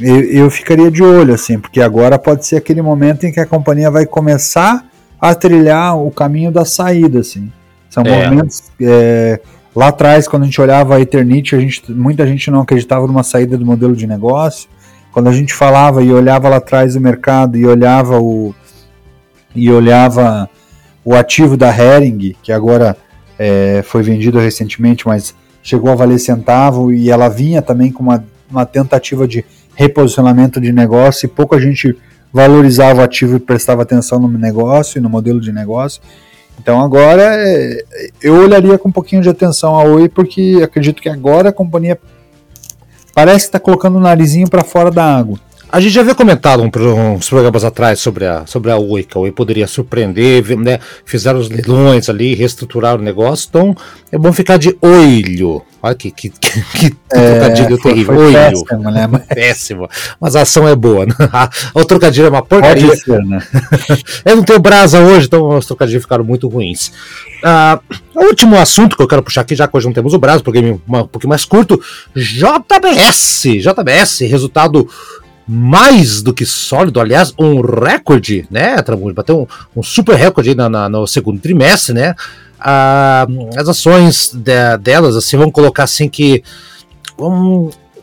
eu, 0.00 0.20
eu, 0.24 0.50
ficaria 0.50 0.90
de 0.90 1.02
olho, 1.02 1.34
assim, 1.34 1.58
porque 1.58 1.80
agora 1.80 2.18
pode 2.18 2.46
ser 2.46 2.56
aquele 2.56 2.82
momento 2.82 3.24
em 3.24 3.32
que 3.32 3.40
a 3.40 3.46
companhia 3.46 3.90
vai 3.90 4.06
começar 4.06 4.84
a 5.20 5.34
trilhar 5.34 5.96
o 5.96 6.10
caminho 6.10 6.50
da 6.50 6.64
saída, 6.64 7.20
assim. 7.20 7.50
São 7.88 8.02
é. 8.04 8.24
movimentos. 8.24 8.64
É, 8.80 9.40
Lá 9.76 9.88
atrás, 9.88 10.26
quando 10.26 10.44
a 10.44 10.46
gente 10.46 10.58
olhava 10.58 10.96
a 10.96 11.00
Eternity, 11.02 11.54
a 11.54 11.60
gente, 11.60 11.92
muita 11.92 12.26
gente 12.26 12.50
não 12.50 12.62
acreditava 12.62 13.06
numa 13.06 13.22
saída 13.22 13.58
do 13.58 13.66
modelo 13.66 13.94
de 13.94 14.06
negócio. 14.06 14.70
Quando 15.12 15.28
a 15.28 15.32
gente 15.32 15.52
falava 15.52 16.02
e 16.02 16.10
olhava 16.10 16.48
lá 16.48 16.56
atrás 16.56 16.96
o 16.96 17.00
mercado 17.00 17.58
e 17.58 17.66
olhava 17.66 18.18
o 18.18 18.54
e 19.54 19.70
olhava 19.70 20.48
o 21.04 21.14
ativo 21.14 21.58
da 21.58 21.68
Hering, 21.68 22.34
que 22.42 22.52
agora 22.52 22.96
é, 23.38 23.82
foi 23.84 24.02
vendido 24.02 24.38
recentemente, 24.38 25.06
mas 25.06 25.34
chegou 25.62 25.90
a 25.90 25.94
valer 25.94 26.18
centavo 26.18 26.90
e 26.90 27.10
ela 27.10 27.28
vinha 27.28 27.60
também 27.60 27.92
com 27.92 28.02
uma, 28.02 28.24
uma 28.50 28.64
tentativa 28.64 29.28
de 29.28 29.44
reposicionamento 29.76 30.60
de 30.60 30.72
negócio 30.72 31.26
e 31.26 31.28
pouca 31.28 31.60
gente 31.60 31.96
valorizava 32.32 33.02
o 33.02 33.04
ativo 33.04 33.36
e 33.36 33.38
prestava 33.38 33.82
atenção 33.82 34.18
no 34.18 34.26
negócio 34.26 34.98
e 34.98 35.00
no 35.00 35.08
modelo 35.08 35.40
de 35.40 35.52
negócio. 35.52 36.02
Então 36.58 36.80
agora 36.80 37.22
é, 37.22 37.84
eu 38.22 38.34
olharia 38.34 38.78
com 38.78 38.88
um 38.88 38.92
pouquinho 38.92 39.22
de 39.22 39.28
atenção 39.28 39.78
a 39.78 39.84
Oi, 39.84 40.08
porque 40.08 40.60
acredito 40.64 41.00
que 41.00 41.08
agora 41.08 41.50
a 41.50 41.52
companhia 41.52 41.98
parece 43.14 43.44
que 43.44 43.48
está 43.48 43.60
colocando 43.60 43.96
o 43.96 44.00
narizinho 44.00 44.48
para 44.48 44.64
fora 44.64 44.90
da 44.90 45.04
água. 45.04 45.38
A 45.68 45.80
gente 45.80 45.92
já 45.92 46.00
havia 46.00 46.14
comentado 46.14 46.62
um, 46.62 47.14
uns 47.14 47.28
programas 47.28 47.64
atrás 47.64 47.98
sobre 47.98 48.24
a, 48.24 48.46
sobre 48.46 48.70
a 48.70 48.76
que 48.76 49.16
a 49.16 49.20
Oi 49.20 49.32
poderia 49.32 49.66
surpreender, 49.66 50.56
né? 50.56 50.78
Fizeram 51.04 51.40
os 51.40 51.48
leilões 51.48 52.08
ali, 52.08 52.34
reestruturaram 52.34 53.00
o 53.00 53.02
negócio, 53.02 53.48
então 53.48 53.76
é 54.12 54.16
bom 54.16 54.32
ficar 54.32 54.58
de 54.58 54.76
olho. 54.80 55.62
Olha 55.82 55.94
que, 55.94 56.12
que, 56.12 56.30
que, 56.30 56.60
que 56.78 56.96
é, 57.12 57.40
trocadilho 57.40 57.78
foi, 57.78 57.90
terrível. 57.90 58.14
Foi 58.14 58.24
olho. 58.26 58.64
Péssimo, 58.64 58.90
né? 58.90 59.08
péssimo. 59.34 59.88
Mas 60.20 60.36
a 60.36 60.42
ação 60.42 60.68
é 60.68 60.76
boa. 60.76 61.04
Né? 61.04 61.14
o 61.74 61.84
trocadilho 61.84 62.26
é 62.26 62.30
uma 62.30 62.42
porcaria. 62.42 62.86
Pode 62.86 63.00
ser, 63.00 63.24
né? 63.24 63.42
Eu 64.24 64.36
não 64.36 64.44
tenho 64.44 64.60
brasa 64.60 65.00
hoje, 65.00 65.26
então 65.26 65.48
os 65.48 65.66
trocadilhos 65.66 66.04
ficaram 66.04 66.24
muito 66.24 66.46
ruins. 66.48 66.92
O 68.14 68.24
último 68.24 68.56
assunto 68.56 68.96
que 68.96 69.02
eu 69.02 69.08
quero 69.08 69.22
puxar 69.22 69.40
aqui, 69.40 69.56
já 69.56 69.66
que 69.66 69.76
hoje 69.76 69.86
não 69.86 69.92
temos 69.92 70.14
o 70.14 70.18
Brasil, 70.18 70.44
porque 70.44 70.60
é 70.60 70.62
um 70.62 71.06
pouquinho 71.08 71.28
mais 71.28 71.44
curto, 71.44 71.80
JBS. 72.14 73.42
JBS, 73.60 74.20
resultado 74.20 74.88
mais 75.46 76.22
do 76.22 76.34
que 76.34 76.44
sólido, 76.44 77.00
aliás, 77.00 77.32
um 77.38 77.60
recorde, 77.60 78.46
né, 78.50 78.82
Tramujo? 78.82 79.14
Bateu 79.14 79.42
um, 79.74 79.80
um, 79.80 79.82
super 79.82 80.16
recorde 80.16 80.54
na, 80.54 80.68
na, 80.68 80.88
no 80.88 81.06
segundo 81.06 81.40
trimestre, 81.40 81.94
né? 81.94 82.14
Ah, 82.58 83.26
as 83.56 83.68
ações 83.68 84.32
de, 84.34 84.76
delas, 84.78 85.14
assim, 85.14 85.36
vamos 85.36 85.52
colocar 85.52 85.84
assim 85.84 86.08
que. 86.08 86.42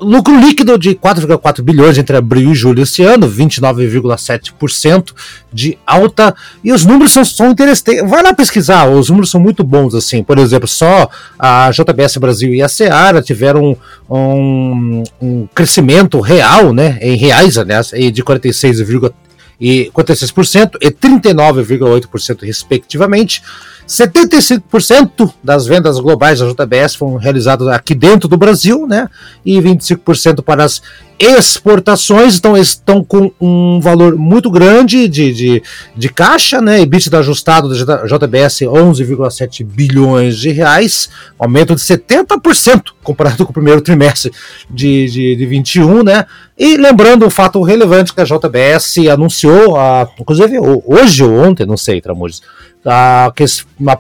Lucro 0.04 0.40
líquido 0.40 0.78
de 0.78 0.96
4,4 0.96 1.62
bilhões 1.62 1.98
entre 1.98 2.16
abril 2.16 2.52
e 2.52 2.56
julho 2.56 2.84
este 2.84 3.04
ano, 3.04 3.30
29,7% 3.30 5.14
de 5.52 5.78
alta. 5.86 6.36
E 6.64 6.72
os 6.72 6.86
números 6.86 7.14
são, 7.14 7.24
são 7.24 7.52
interessantes. 7.52 8.10
Vai 8.10 8.22
lá 8.22 8.34
pesquisar, 8.34 8.88
os 8.90 9.10
números 9.10 9.32
são 9.32 9.40
muito 9.40 9.64
bons. 9.64 9.96
assim. 9.96 10.24
Por 10.24 10.38
exemplo, 10.38 10.68
só 10.68 11.10
a 11.40 11.72
JBS 11.72 12.18
Brasil 12.18 12.54
e 12.54 12.62
a 12.62 12.68
Seara 12.68 13.22
tiveram 13.22 13.78
um, 14.10 15.04
um 15.22 15.48
crescimento 15.54 16.20
real, 16.20 16.74
né, 16.74 16.98
em 17.02 17.18
reais, 17.18 17.58
aliás, 17.58 17.90
de 17.90 18.24
46,3% 18.24 19.14
e 19.60 19.90
46% 19.94 20.78
e 20.82 20.92
39,8% 20.92 22.42
respectivamente. 22.44 23.42
75% 23.88 25.34
das 25.44 25.66
vendas 25.66 26.00
globais 26.00 26.40
da 26.40 26.48
JBS 26.48 26.96
foram 26.96 27.18
realizadas 27.18 27.68
aqui 27.68 27.94
dentro 27.94 28.28
do 28.28 28.38
Brasil, 28.38 28.88
né? 28.88 29.10
E 29.46 29.60
25% 29.60 30.42
para 30.42 30.64
as 30.64 30.82
exportações, 31.20 32.38
então 32.38 32.58
estão 32.58 33.04
com 33.04 33.32
um 33.40 33.80
valor 33.80 34.16
muito 34.18 34.50
grande 34.50 35.08
de, 35.08 35.32
de, 35.32 35.64
de 35.96 36.10
caixa, 36.10 36.60
né? 36.60 36.82
EBITDA 36.82 37.20
ajustado 37.20 37.70
da 37.86 38.06
JBS 38.06 38.62
11,7 38.62 39.64
bilhões 39.64 40.38
de 40.38 40.50
reais, 40.52 41.10
aumento 41.38 41.76
de 41.76 41.82
70% 41.82 42.92
comparado 43.04 43.46
com 43.46 43.52
o 43.52 43.54
primeiro 43.54 43.82
trimestre 43.82 44.32
de, 44.70 45.08
de, 45.10 45.36
de 45.36 45.46
21, 45.46 46.04
né? 46.04 46.26
E 46.58 46.78
lembrando 46.78 47.26
um 47.26 47.30
fato 47.30 47.62
relevante 47.62 48.14
que 48.14 48.22
a 48.22 48.26
JBS 48.26 48.98
anunciou, 49.12 49.76
a, 49.76 50.08
inclusive 50.20 50.58
hoje 50.86 51.24
ou 51.24 51.34
ontem, 51.34 51.66
não 51.66 51.78
sei, 51.78 52.02
Tramujas, 52.02 52.42
a, 52.86 53.32
que 53.36 53.46
uma, 53.80 54.00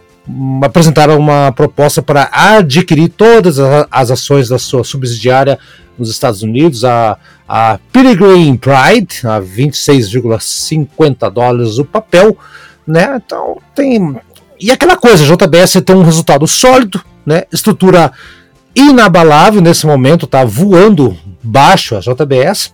apresentaram 0.63 1.17
uma 1.17 1.51
proposta 1.51 2.01
para 2.01 2.29
adquirir 2.31 3.09
todas 3.09 3.59
as 3.91 4.11
ações 4.11 4.49
da 4.49 4.57
sua 4.57 4.83
subsidiária 4.83 5.59
nos 5.97 6.09
Estados 6.09 6.41
Unidos, 6.41 6.83
a, 6.83 7.17
a 7.47 7.79
Pilgrim 7.91 8.57
Pride, 8.57 9.21
a 9.25 9.39
26,50 9.39 11.29
dólares 11.29 11.77
o 11.77 11.85
papel, 11.85 12.37
né? 12.85 13.21
Então 13.23 13.57
tem. 13.75 14.15
E 14.59 14.71
aquela 14.71 14.95
coisa, 14.95 15.23
a 15.23 15.27
JBS 15.35 15.81
tem 15.85 15.95
um 15.95 16.03
resultado 16.03 16.47
sólido, 16.47 17.03
né? 17.25 17.43
Estrutura 17.51 18.11
inabalável 18.75 19.61
nesse 19.61 19.85
momento, 19.85 20.25
tá 20.25 20.43
voando 20.43 21.15
baixo 21.43 21.95
a 21.95 21.99
JBS 21.99 22.73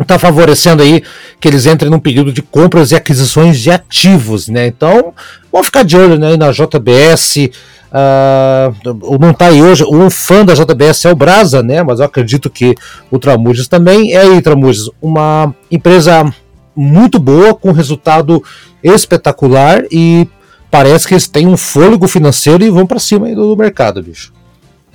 está 0.00 0.18
favorecendo 0.18 0.82
aí 0.82 1.02
que 1.40 1.48
eles 1.48 1.66
entrem 1.66 1.90
num 1.90 1.98
período 1.98 2.32
de 2.32 2.42
compras 2.42 2.92
e 2.92 2.96
aquisições 2.96 3.58
de 3.58 3.70
ativos, 3.70 4.48
né? 4.48 4.66
Então, 4.66 5.12
vamos 5.50 5.66
ficar 5.66 5.84
de 5.84 5.96
olho 5.96 6.18
né, 6.18 6.36
na 6.36 6.50
JBS. 6.50 7.50
Uh, 7.92 9.18
não 9.20 9.32
está 9.32 9.48
aí 9.48 9.62
hoje, 9.62 9.84
um 9.84 10.08
fã 10.08 10.44
da 10.44 10.54
JBS 10.54 11.04
é 11.04 11.12
o 11.12 11.16
Brasa, 11.16 11.62
né? 11.62 11.82
Mas 11.82 12.00
eu 12.00 12.06
acredito 12.06 12.48
que 12.48 12.74
o 13.10 13.18
Tramujas 13.18 13.68
também. 13.68 14.14
É 14.14 14.20
aí, 14.20 14.40
Tramujas, 14.40 14.88
uma 15.00 15.54
empresa 15.70 16.32
muito 16.74 17.18
boa, 17.18 17.54
com 17.54 17.70
resultado 17.70 18.42
espetacular 18.82 19.84
e 19.90 20.26
parece 20.70 21.06
que 21.06 21.12
eles 21.12 21.28
têm 21.28 21.46
um 21.46 21.56
fôlego 21.56 22.08
financeiro 22.08 22.64
e 22.64 22.70
vão 22.70 22.86
para 22.86 22.98
cima 22.98 23.26
aí 23.26 23.34
do 23.34 23.54
mercado, 23.54 24.02
bicho. 24.02 24.32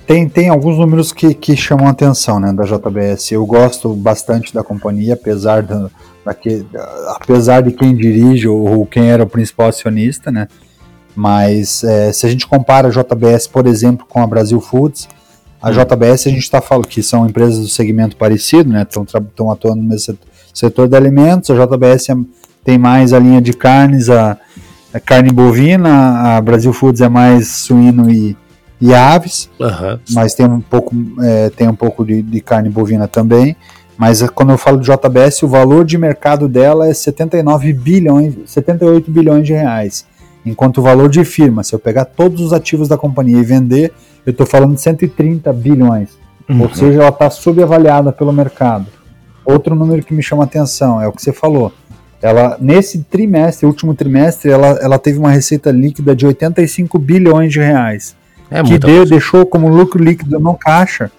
Tem, 0.08 0.26
tem 0.26 0.48
alguns 0.48 0.78
números 0.78 1.12
que, 1.12 1.34
que 1.34 1.54
chamam 1.54 1.86
a 1.86 1.90
atenção 1.90 2.40
né, 2.40 2.50
da 2.50 2.64
JBS. 2.64 3.32
Eu 3.32 3.44
gosto 3.44 3.92
bastante 3.92 4.54
da 4.54 4.64
companhia, 4.64 5.12
apesar, 5.12 5.62
da, 5.62 5.90
que 6.32 6.64
apesar 7.08 7.60
de 7.60 7.72
quem 7.72 7.94
dirige 7.94 8.48
ou, 8.48 8.78
ou, 8.78 8.86
quem 8.86 9.10
era 9.10 9.22
o 9.22 9.26
principal 9.26 9.68
acionista, 9.68 10.32
né? 10.32 10.48
Mas 11.14 11.84
é, 11.84 12.10
se 12.10 12.24
a 12.24 12.30
gente 12.30 12.46
compara 12.46 12.88
a 12.88 12.90
JBS, 12.90 13.48
por 13.48 13.66
exemplo, 13.66 14.06
com 14.08 14.22
a 14.22 14.26
Brasil 14.26 14.58
Foods, 14.62 15.06
a 15.60 15.68
hum. 15.68 15.72
JBS 15.72 16.26
a 16.26 16.30
gente 16.30 16.38
está 16.38 16.62
falando 16.62 16.86
que 16.86 17.02
são 17.02 17.26
empresas 17.26 17.58
do 17.58 17.68
segmento 17.68 18.16
parecido, 18.16 18.70
né? 18.70 18.86
Estão 18.88 19.50
atuando 19.50 19.82
no 19.82 19.88
mesmo 19.90 20.16
setor 20.54 20.88
de 20.88 20.96
alimentos. 20.96 21.50
A 21.50 21.66
JBS 21.66 22.08
é, 22.08 22.16
tem 22.64 22.78
mais 22.78 23.12
a 23.12 23.18
linha 23.18 23.42
de 23.42 23.52
carnes, 23.52 24.08
a, 24.08 24.38
a 24.90 24.98
carne 24.98 25.30
bovina, 25.30 26.34
a 26.34 26.40
Brasil 26.40 26.72
Foods 26.72 27.02
é 27.02 27.10
mais 27.10 27.48
suíno 27.48 28.10
e, 28.10 28.34
e 28.80 28.94
aves, 28.94 29.50
uhum. 29.58 29.98
mas 30.12 30.34
tem 30.34 30.46
um 30.46 30.60
pouco, 30.60 30.94
é, 31.20 31.50
tem 31.50 31.68
um 31.68 31.74
pouco 31.74 32.04
de, 32.04 32.22
de, 32.22 32.40
carne 32.40 32.68
bovina 32.68 33.08
também. 33.08 33.56
Mas 33.96 34.22
é, 34.22 34.28
quando 34.28 34.50
eu 34.50 34.58
falo 34.58 34.78
de 34.78 34.86
JBS, 34.86 35.42
o 35.42 35.48
valor 35.48 35.84
de 35.84 35.98
mercado 35.98 36.48
dela 36.48 36.88
é 36.88 36.94
79 36.94 37.72
bilhões, 37.72 38.34
78 38.46 39.10
bilhões 39.10 39.44
de 39.44 39.52
reais. 39.52 40.06
Enquanto 40.46 40.78
o 40.78 40.82
valor 40.82 41.08
de 41.08 41.24
firma, 41.24 41.64
se 41.64 41.74
eu 41.74 41.78
pegar 41.78 42.04
todos 42.04 42.40
os 42.40 42.52
ativos 42.52 42.88
da 42.88 42.96
companhia 42.96 43.38
e 43.38 43.44
vender, 43.44 43.92
eu 44.24 44.30
estou 44.30 44.46
falando 44.46 44.74
de 44.74 44.80
130 44.80 45.52
bilhões. 45.52 46.10
Uhum. 46.48 46.62
Ou 46.62 46.74
seja, 46.74 47.00
ela 47.00 47.08
está 47.08 47.28
subavaliada 47.28 48.12
pelo 48.12 48.32
mercado. 48.32 48.86
Outro 49.44 49.74
número 49.74 50.02
que 50.02 50.14
me 50.14 50.22
chama 50.22 50.44
a 50.44 50.46
atenção 50.46 51.00
é 51.00 51.08
o 51.08 51.12
que 51.12 51.20
você 51.20 51.32
falou. 51.32 51.72
Ela, 52.20 52.56
nesse 52.60 53.00
trimestre, 53.04 53.66
último 53.66 53.94
trimestre, 53.94 54.50
ela, 54.50 54.78
ela 54.80 54.98
teve 54.98 55.18
uma 55.18 55.30
receita 55.30 55.70
líquida 55.70 56.14
de 56.14 56.26
85 56.26 56.98
bilhões 56.98 57.52
de 57.52 57.60
reais. 57.60 58.16
É 58.50 58.62
que 58.62 58.78
deu, 58.78 59.04
deixou 59.04 59.44
como 59.44 59.68
lucro 59.68 60.02
líquido 60.02 60.38
no 60.40 60.54
caixa 60.54 61.10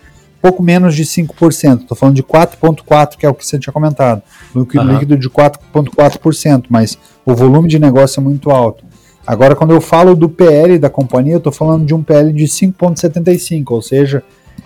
pouco 0.41 0.63
menos 0.63 0.95
de 0.95 1.03
5%. 1.03 1.81
Estou 1.81 1.97
falando 1.97 2.15
de 2.15 2.23
4,4%, 2.23 3.17
que 3.17 3.25
é 3.25 3.29
o 3.29 3.33
que 3.33 3.45
você 3.45 3.59
tinha 3.59 3.73
comentado. 3.73 4.21
Lucro 4.55 4.79
uhum. 4.79 4.91
líquido 4.93 5.17
de 5.17 5.29
4,4%, 5.29 6.65
mas 6.69 6.97
o 7.25 7.35
volume 7.35 7.67
de 7.67 7.79
negócio 7.79 8.19
é 8.19 8.23
muito 8.23 8.49
alto. 8.49 8.83
Agora, 9.25 9.55
quando 9.55 9.71
eu 9.73 9.81
falo 9.81 10.15
do 10.15 10.27
PL 10.27 10.79
da 10.79 10.89
companhia, 10.89 11.33
eu 11.33 11.37
estou 11.37 11.53
falando 11.53 11.85
de 11.85 11.93
um 11.93 12.01
PL 12.01 12.33
de 12.33 12.45
5,75, 12.45 13.63
ou 13.69 13.81
seja, 13.81 14.23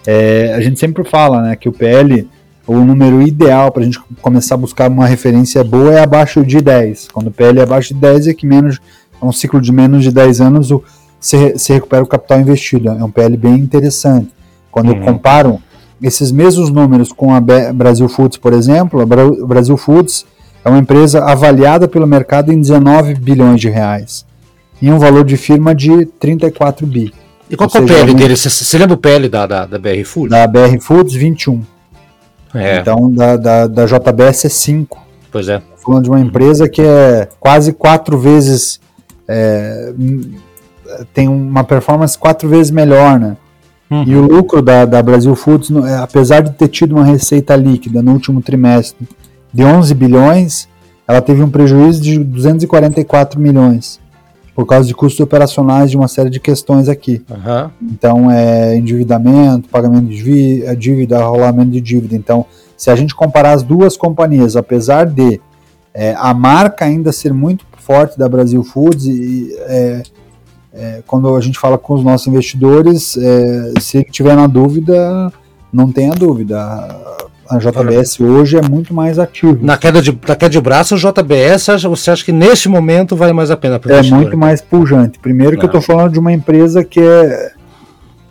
é, 0.08 0.54
a 0.56 0.62
gente 0.62 0.80
sempre 0.80 1.04
fala 1.04 1.42
né, 1.42 1.56
que 1.56 1.68
o 1.68 1.72
PL, 1.74 2.30
o 2.66 2.78
número 2.80 3.22
ideal 3.22 3.72
para 3.72 3.82
a 3.82 3.86
gente 3.86 4.00
começar 4.22 4.56
a 4.56 4.58
buscar 4.58 4.90
uma 4.90 5.06
referência 5.06 5.64
boa 5.64 5.94
é 5.94 6.02
abaixo 6.02 6.46
de 6.46 6.62
10. 6.62 7.10
Quando 7.12 7.28
o 7.28 7.32
PL 7.32 7.60
é 7.60 7.64
abaixo 7.64 7.94
de 7.94 8.00
10, 8.00 8.28
é 8.28 8.34
que 8.34 8.46
menos, 8.46 8.80
é 9.22 9.26
um 9.26 9.34
ciclo 9.34 9.60
de 9.60 9.72
menos 9.72 10.04
de 10.04 10.12
10 10.12 10.40
anos, 10.40 10.72
o 10.72 10.82
você, 11.24 11.54
você 11.54 11.74
recupera 11.74 12.04
o 12.04 12.08
capital 12.08 12.42
investido. 12.42 12.90
É 12.90 13.04
um 13.04 13.10
PL 13.10 13.38
bem 13.38 13.56
interessante. 13.56 14.30
Quando 14.70 14.90
uhum. 14.90 14.98
eu 14.98 15.04
comparo 15.04 15.62
esses 16.02 16.32
mesmos 16.32 16.70
números 16.70 17.14
com 17.14 17.34
a 17.34 17.40
Brasil 17.40 18.10
Foods, 18.10 18.38
por 18.38 18.52
exemplo, 18.52 19.02
a 19.02 19.06
Brasil 19.46 19.78
Foods 19.78 20.26
é 20.66 20.70
uma 20.70 20.80
empresa 20.80 21.24
avaliada 21.24 21.88
pelo 21.88 22.06
mercado 22.06 22.52
em 22.52 22.60
19 22.60 23.16
bilhões 23.16 23.62
de 23.62 23.70
reais 23.70 24.26
e 24.82 24.92
um 24.92 25.00
valor 25.00 25.24
de 25.24 25.38
firma 25.38 25.74
de 25.74 26.06
34 26.06 26.86
bi. 26.86 27.14
E 27.50 27.56
qual 27.56 27.70
é 27.74 27.80
o 27.80 27.86
PL 27.86 28.14
dele? 28.14 28.36
Você, 28.36 28.78
lembra 28.78 28.96
o 28.96 28.98
PL 28.98 29.30
da, 29.30 29.46
da, 29.46 29.66
da, 29.66 29.80
BR 29.80 30.04
Foods? 30.04 30.30
Da 30.30 30.46
BR 30.46 30.78
Foods, 30.82 31.14
21. 31.14 31.62
É. 32.54 32.80
Então, 32.80 33.10
da, 33.12 33.38
da, 33.38 33.68
da 33.68 33.86
JBS 33.86 34.46
é 34.46 34.50
5. 34.50 35.02
Pois 35.32 35.48
é. 35.48 35.62
Falando 35.78 36.04
de 36.04 36.10
uma 36.10 36.20
empresa 36.20 36.68
que 36.68 36.82
é 36.82 37.30
quase 37.40 37.72
quatro 37.72 38.18
vezes 38.18 38.80
é, 39.28 39.94
tem 41.14 41.28
uma 41.28 41.64
performance 41.64 42.18
quatro 42.18 42.48
vezes 42.48 42.72
melhor, 42.72 43.20
né? 43.20 43.38
Uhum. 43.90 44.04
E 44.04 44.16
o 44.16 44.22
lucro 44.22 44.62
da, 44.62 44.86
da 44.86 45.02
Brasil 45.04 45.36
Foods, 45.36 45.70
é, 45.72 45.98
apesar 45.98 46.42
de 46.42 46.52
ter 46.54 46.68
tido 46.68 46.96
uma 46.96 47.06
receita 47.06 47.56
líquida 47.56 48.02
no 48.02 48.14
último 48.14 48.42
trimestre 48.42 49.08
de 49.54 49.64
11 49.64 49.94
bilhões, 49.94 50.68
ela 51.08 51.22
teve 51.22 51.44
um 51.44 51.50
prejuízo 51.50 52.02
de 52.02 52.18
244 52.18 53.40
milhões 53.40 54.02
por 54.56 54.66
causa 54.66 54.88
de 54.88 54.94
custos 54.94 55.20
operacionais 55.20 55.90
de 55.90 55.98
uma 55.98 56.08
série 56.08 56.30
de 56.30 56.40
questões 56.40 56.88
aqui. 56.88 57.24
Uhum. 57.30 57.70
Então, 57.92 58.32
é 58.32 58.76
endividamento, 58.76 59.68
pagamento 59.68 60.08
de 60.08 60.64
é, 60.64 60.76
dívida, 60.76 61.24
rolamento 61.24 61.72
de 61.72 61.82
dívida. 61.82 62.16
Então, 62.16 62.46
se 62.78 62.92
a 62.92 62.96
gente 62.96 63.16
comparar 63.16 63.54
as 63.54 63.64
duas 63.64 63.98
companhias, 63.98 64.56
apesar 64.56 65.06
de 65.08 65.42
é, 65.94 66.16
a 66.18 66.34
marca 66.34 66.86
ainda 66.86 67.12
ser 67.12 67.34
muito 67.34 67.66
forte 67.78 68.18
da 68.18 68.30
Brasil 68.30 68.64
Foods, 68.64 69.06
e, 69.06 69.56
é, 69.68 70.04
é, 70.74 71.04
quando 71.06 71.36
a 71.36 71.42
gente 71.42 71.60
fala 71.60 71.78
com 71.78 71.94
os 71.94 72.04
nossos 72.04 72.28
investidores, 72.28 73.16
é, 73.16 73.74
se 73.80 74.04
tiver 74.06 74.36
na 74.36 74.48
dúvida, 74.48 75.32
não 75.72 75.92
tenha 75.92 76.14
dúvida. 76.14 76.60
A, 76.60 77.58
JBS 77.60 78.20
hoje 78.20 78.58
é 78.58 78.62
muito 78.68 78.96
mais 78.96 79.20
ativo. 79.20 79.60
Na 79.64 79.78
queda 79.78 80.02
de, 80.02 80.12
na 80.12 80.36
queda 80.36 80.50
de 80.50 80.60
braço, 80.60 80.96
o 80.96 80.98
JBS, 80.98 81.84
você 81.84 82.10
acha 82.10 82.26
que 82.26 82.32
neste 82.32 82.68
momento 82.68 83.16
vale 83.16 83.32
mais 83.32 83.52
a 83.52 83.58
pena? 83.58 83.80
É 83.90 84.02
muito 84.02 84.36
mais 84.36 84.60
pujante. 84.60 85.20
Primeiro 85.20 85.56
que 85.58 85.64
eu 85.64 85.68
estou 85.68 85.82
é. 85.82 85.84
falando 85.84 86.14
de 86.14 86.20
uma 86.20 86.32
empresa 86.32 86.84
que 86.84 87.00
é 87.00 87.52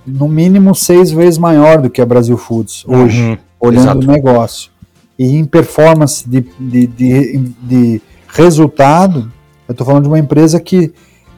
no 0.05 0.27
mínimo 0.27 0.75
seis 0.75 1.13
vezes 1.13 1.39
maior 1.39 1.81
do 1.81 1.89
que 1.89 2.01
a 2.01 2.07
Brasil 2.07 2.37
Foods 2.37 2.85
hoje, 2.85 3.23
uhum, 3.23 3.39
olhando 3.61 3.83
exato. 3.83 3.99
o 4.09 4.11
negócio. 4.11 4.71
E 5.17 5.37
em 5.37 5.45
performance 5.45 6.29
de, 6.29 6.45
de, 6.59 6.87
de, 6.89 7.39
de 7.63 8.03
resultado, 8.27 9.31
eu 9.69 9.73
estou 9.73 9.87
falando 9.87 10.05
de 10.05 10.09
uma 10.09 10.19
empresa 10.19 10.59
que 10.59 10.93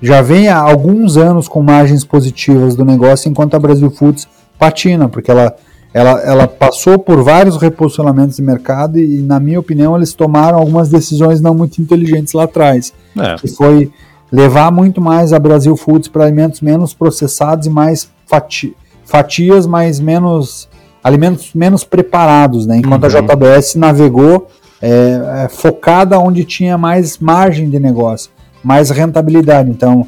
já 0.04 0.20
vem 0.20 0.48
há 0.48 0.58
alguns 0.58 1.16
anos 1.16 1.48
com 1.48 1.62
margens 1.62 2.04
positivas 2.04 2.76
do 2.76 2.84
negócio, 2.84 3.30
enquanto 3.30 3.54
a 3.54 3.58
Brasil 3.58 3.90
Foods 3.90 4.28
patina, 4.58 5.08
porque 5.08 5.30
ela, 5.30 5.56
ela, 5.94 6.20
ela 6.20 6.46
passou 6.46 6.98
por 6.98 7.22
vários 7.22 7.56
reposicionamentos 7.56 8.36
de 8.36 8.42
mercado 8.42 8.98
e, 8.98 9.22
na 9.22 9.40
minha 9.40 9.58
opinião, 9.58 9.96
eles 9.96 10.12
tomaram 10.12 10.58
algumas 10.58 10.90
decisões 10.90 11.40
não 11.40 11.54
muito 11.54 11.80
inteligentes 11.80 12.34
lá 12.34 12.44
atrás, 12.44 12.92
é. 13.18 13.36
que 13.36 13.48
foi 13.48 13.90
levar 14.30 14.70
muito 14.70 15.00
mais 15.00 15.32
a 15.32 15.38
Brasil 15.38 15.74
Foods 15.74 16.08
para 16.08 16.24
alimentos 16.24 16.60
menos 16.60 16.92
processados 16.92 17.66
e 17.66 17.70
mais 17.70 18.10
fati 18.26 18.76
fatias, 19.06 19.66
mas 19.66 20.00
menos 20.00 20.68
alimentos 21.02 21.52
menos 21.54 21.84
preparados, 21.84 22.66
né? 22.66 22.78
Enquanto 22.78 23.04
uhum. 23.04 23.18
a 23.18 23.20
JBS 23.20 23.74
navegou 23.76 24.48
é, 24.82 25.44
é, 25.44 25.48
focada 25.48 26.18
onde 26.18 26.44
tinha 26.44 26.76
mais 26.76 27.18
margem 27.18 27.70
de 27.70 27.78
negócio, 27.78 28.30
mais 28.64 28.90
rentabilidade. 28.90 29.70
Então, 29.70 30.06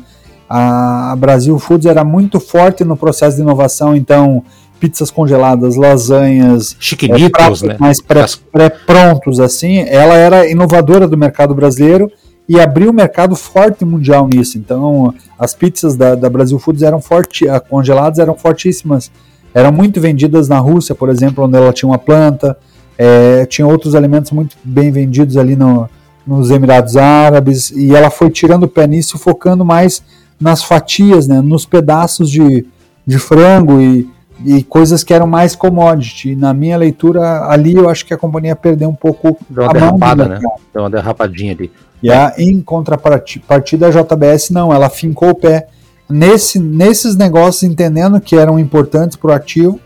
a, 0.49 1.14
Brasil 1.19 1.59
Foods 1.59 1.87
era 1.87 2.05
muito 2.05 2.40
forte 2.40 2.85
no 2.85 2.97
processo 2.97 3.37
de 3.37 3.42
inovação, 3.42 3.95
então 3.95 4.42
pizzas 4.81 5.11
congeladas, 5.11 5.75
lasanhas, 5.77 6.77
chiquinitos, 6.79 7.62
é, 7.62 7.69
né? 7.69 7.77
mais 7.79 8.01
pré-prontos 8.01 9.37
pré 9.37 9.45
assim, 9.45 9.79
ela 9.79 10.14
era 10.14 10.51
inovadora 10.51 11.09
do 11.09 11.16
mercado 11.16 11.55
brasileiro 11.55 12.11
e 12.49 12.61
abriu 12.61 12.90
o 12.90 12.95
mercado 12.95 13.35
forte 13.35 13.85
mundial 13.85 14.29
nisso. 14.29 14.59
Então, 14.59 15.14
as 15.38 15.55
pizzas 15.55 15.97
da, 15.97 16.14
da 16.14 16.31
Brasil 16.31 16.59
Foods 16.59 16.83
eram 16.83 17.01
forte, 17.01 17.47
congeladas 17.69 18.19
eram 18.19 18.35
fortíssimas. 18.35 19.11
Eram 19.53 19.73
muito 19.73 20.01
vendidas 20.01 20.49
na 20.49 20.59
Rússia, 20.59 20.95
por 20.95 21.09
exemplo, 21.09 21.45
onde 21.45 21.57
ela 21.57 21.73
tinha 21.73 21.88
uma 21.88 21.99
planta. 21.99 22.57
É, 22.99 23.47
tinha 23.47 23.66
outros 23.66 23.95
alimentos 23.95 24.31
muito 24.31 24.57
bem 24.62 24.90
vendidos 24.90 25.37
ali 25.37 25.57
no, 25.57 25.88
nos 26.27 26.51
Emirados 26.51 26.97
Árabes. 26.97 27.71
E 27.71 27.95
ela 27.95 28.11
foi 28.11 28.31
tirando 28.31 28.65
o 28.65 28.69
pé 28.69 28.87
nisso, 28.87 29.19
focando 29.19 29.65
mais 29.65 30.03
nas 30.41 30.62
fatias, 30.62 31.27
né, 31.27 31.41
nos 31.41 31.65
pedaços 31.65 32.31
de, 32.31 32.67
de 33.07 33.19
frango 33.19 33.81
e, 33.81 34.09
e 34.45 34.62
coisas 34.62 35.03
que 35.03 35.15
eram 35.15 35.27
mais 35.27 35.55
commodity. 35.55 36.35
Na 36.35 36.53
minha 36.53 36.77
leitura, 36.77 37.49
ali 37.49 37.75
eu 37.75 37.89
acho 37.89 38.05
que 38.05 38.12
a 38.12 38.19
companhia 38.19 38.55
perdeu 38.55 38.89
um 38.89 38.95
pouco 38.95 39.39
Deu 39.49 39.65
uma 39.65 39.71
a 39.71 39.73
derrapada, 39.73 40.29
né? 40.29 40.41
Deu 40.73 40.83
uma 40.83 40.91
derrapadinha 40.91 41.53
ali. 41.53 41.71
E 42.03 42.11
a, 42.11 42.35
em 42.37 42.61
contrapartida, 42.61 43.87
a 43.87 43.91
JBS 43.91 44.51
não, 44.51 44.73
ela 44.73 44.91
fincou 44.91 45.31
o 45.31 45.35
pé 45.35 45.69
nesse, 46.09 46.59
nesses 46.59 47.17
negócios, 47.17 47.62
entendendo 47.62 48.21
que 48.21 48.37
eram 48.37 48.59
importantes 48.59 49.17
para 49.17 49.31
o 49.31 49.35
ativo, 49.35 49.81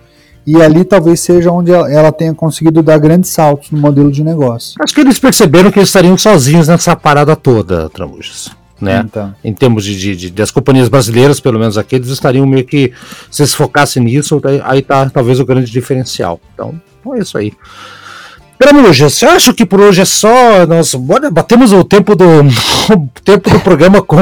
e 0.47 0.61
ali 0.61 0.85
talvez 0.85 1.21
seja 1.21 1.51
onde 1.51 1.73
ela 1.73 2.11
tenha 2.11 2.35
conseguido 2.35 2.83
dar 2.83 2.99
grandes 2.99 3.31
saltos 3.31 3.71
no 3.71 3.79
modelo 3.79 4.11
de 4.11 4.25
negócio. 4.25 4.75
Acho 4.83 4.95
que 4.95 5.01
eles 5.01 5.19
perceberam 5.19 5.71
que 5.71 5.79
eles 5.79 5.89
estariam 5.89 6.17
sozinhos 6.17 6.69
nessa 6.69 6.97
parada 6.97 7.37
toda, 7.37 7.89
Tramujas. 7.91 8.51
Né? 8.81 9.03
Então. 9.05 9.35
Em 9.45 9.53
termos 9.53 9.85
de, 9.85 9.97
de, 9.97 10.17
de, 10.17 10.31
das 10.31 10.51
companhias 10.51 10.89
brasileiras, 10.89 11.39
pelo 11.39 11.59
menos 11.59 11.77
aqui, 11.77 11.97
eles 11.97 12.09
estariam 12.09 12.47
meio 12.47 12.65
que, 12.65 12.93
se 13.31 13.43
eles 13.43 13.53
focassem 13.53 14.03
nisso, 14.03 14.41
aí 14.65 14.81
tá 14.81 15.09
talvez 15.11 15.39
o 15.39 15.45
grande 15.45 15.71
diferencial. 15.71 16.41
Então, 16.55 16.81
é 17.15 17.19
isso 17.19 17.37
aí. 17.37 17.53
Gramuja, 18.63 19.09
você 19.09 19.25
acha 19.25 19.55
que 19.55 19.65
por 19.65 19.81
hoje 19.81 20.03
é 20.03 20.05
só? 20.05 20.67
Nós 20.67 20.95
batemos 21.33 21.73
o 21.73 21.83
tempo 21.83 22.15
do 22.15 22.27
o 22.27 23.09
tempo 23.25 23.49
do 23.49 23.59
programa 23.61 24.03
com, 24.03 24.19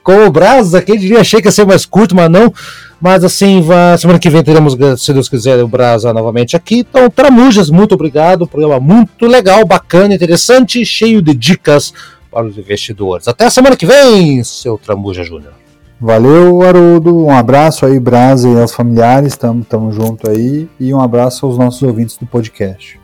com 0.00 0.26
o 0.26 0.30
Braz 0.30 0.76
aqui. 0.76 0.96
Diria, 0.96 1.20
achei 1.20 1.40
que 1.40 1.48
ia 1.48 1.52
ser 1.52 1.66
mais 1.66 1.84
curto, 1.84 2.14
mas 2.14 2.30
não. 2.30 2.54
Mas 3.00 3.24
assim, 3.24 3.60
semana 3.98 4.20
que 4.20 4.30
vem 4.30 4.44
teremos, 4.44 4.76
se 4.96 5.12
Deus 5.12 5.28
quiser, 5.28 5.60
o 5.60 5.66
Brasa 5.66 6.12
novamente 6.12 6.54
aqui. 6.54 6.86
Então, 6.88 7.10
Tramujas, 7.10 7.68
muito 7.68 7.96
obrigado. 7.96 8.46
Programa 8.46 8.78
muito 8.78 9.26
legal, 9.26 9.64
bacana, 9.66 10.14
interessante, 10.14 10.86
cheio 10.86 11.20
de 11.20 11.34
dicas 11.34 11.92
para 12.30 12.46
os 12.46 12.56
investidores. 12.56 13.26
Até 13.26 13.46
a 13.46 13.50
semana 13.50 13.76
que 13.76 13.86
vem, 13.86 14.44
seu 14.44 14.78
Tramuja 14.78 15.24
Júnior. 15.24 15.52
Valeu, 16.00 16.62
Haroldo. 16.62 17.26
Um 17.26 17.36
abraço 17.36 17.84
aí, 17.84 17.98
Brasa 17.98 18.48
e 18.48 18.56
aos 18.56 18.72
familiares. 18.72 19.32
Estamos 19.32 19.96
junto 19.96 20.30
aí. 20.30 20.68
E 20.78 20.94
um 20.94 21.00
abraço 21.00 21.44
aos 21.44 21.58
nossos 21.58 21.82
ouvintes 21.82 22.16
do 22.16 22.24
podcast. 22.24 23.03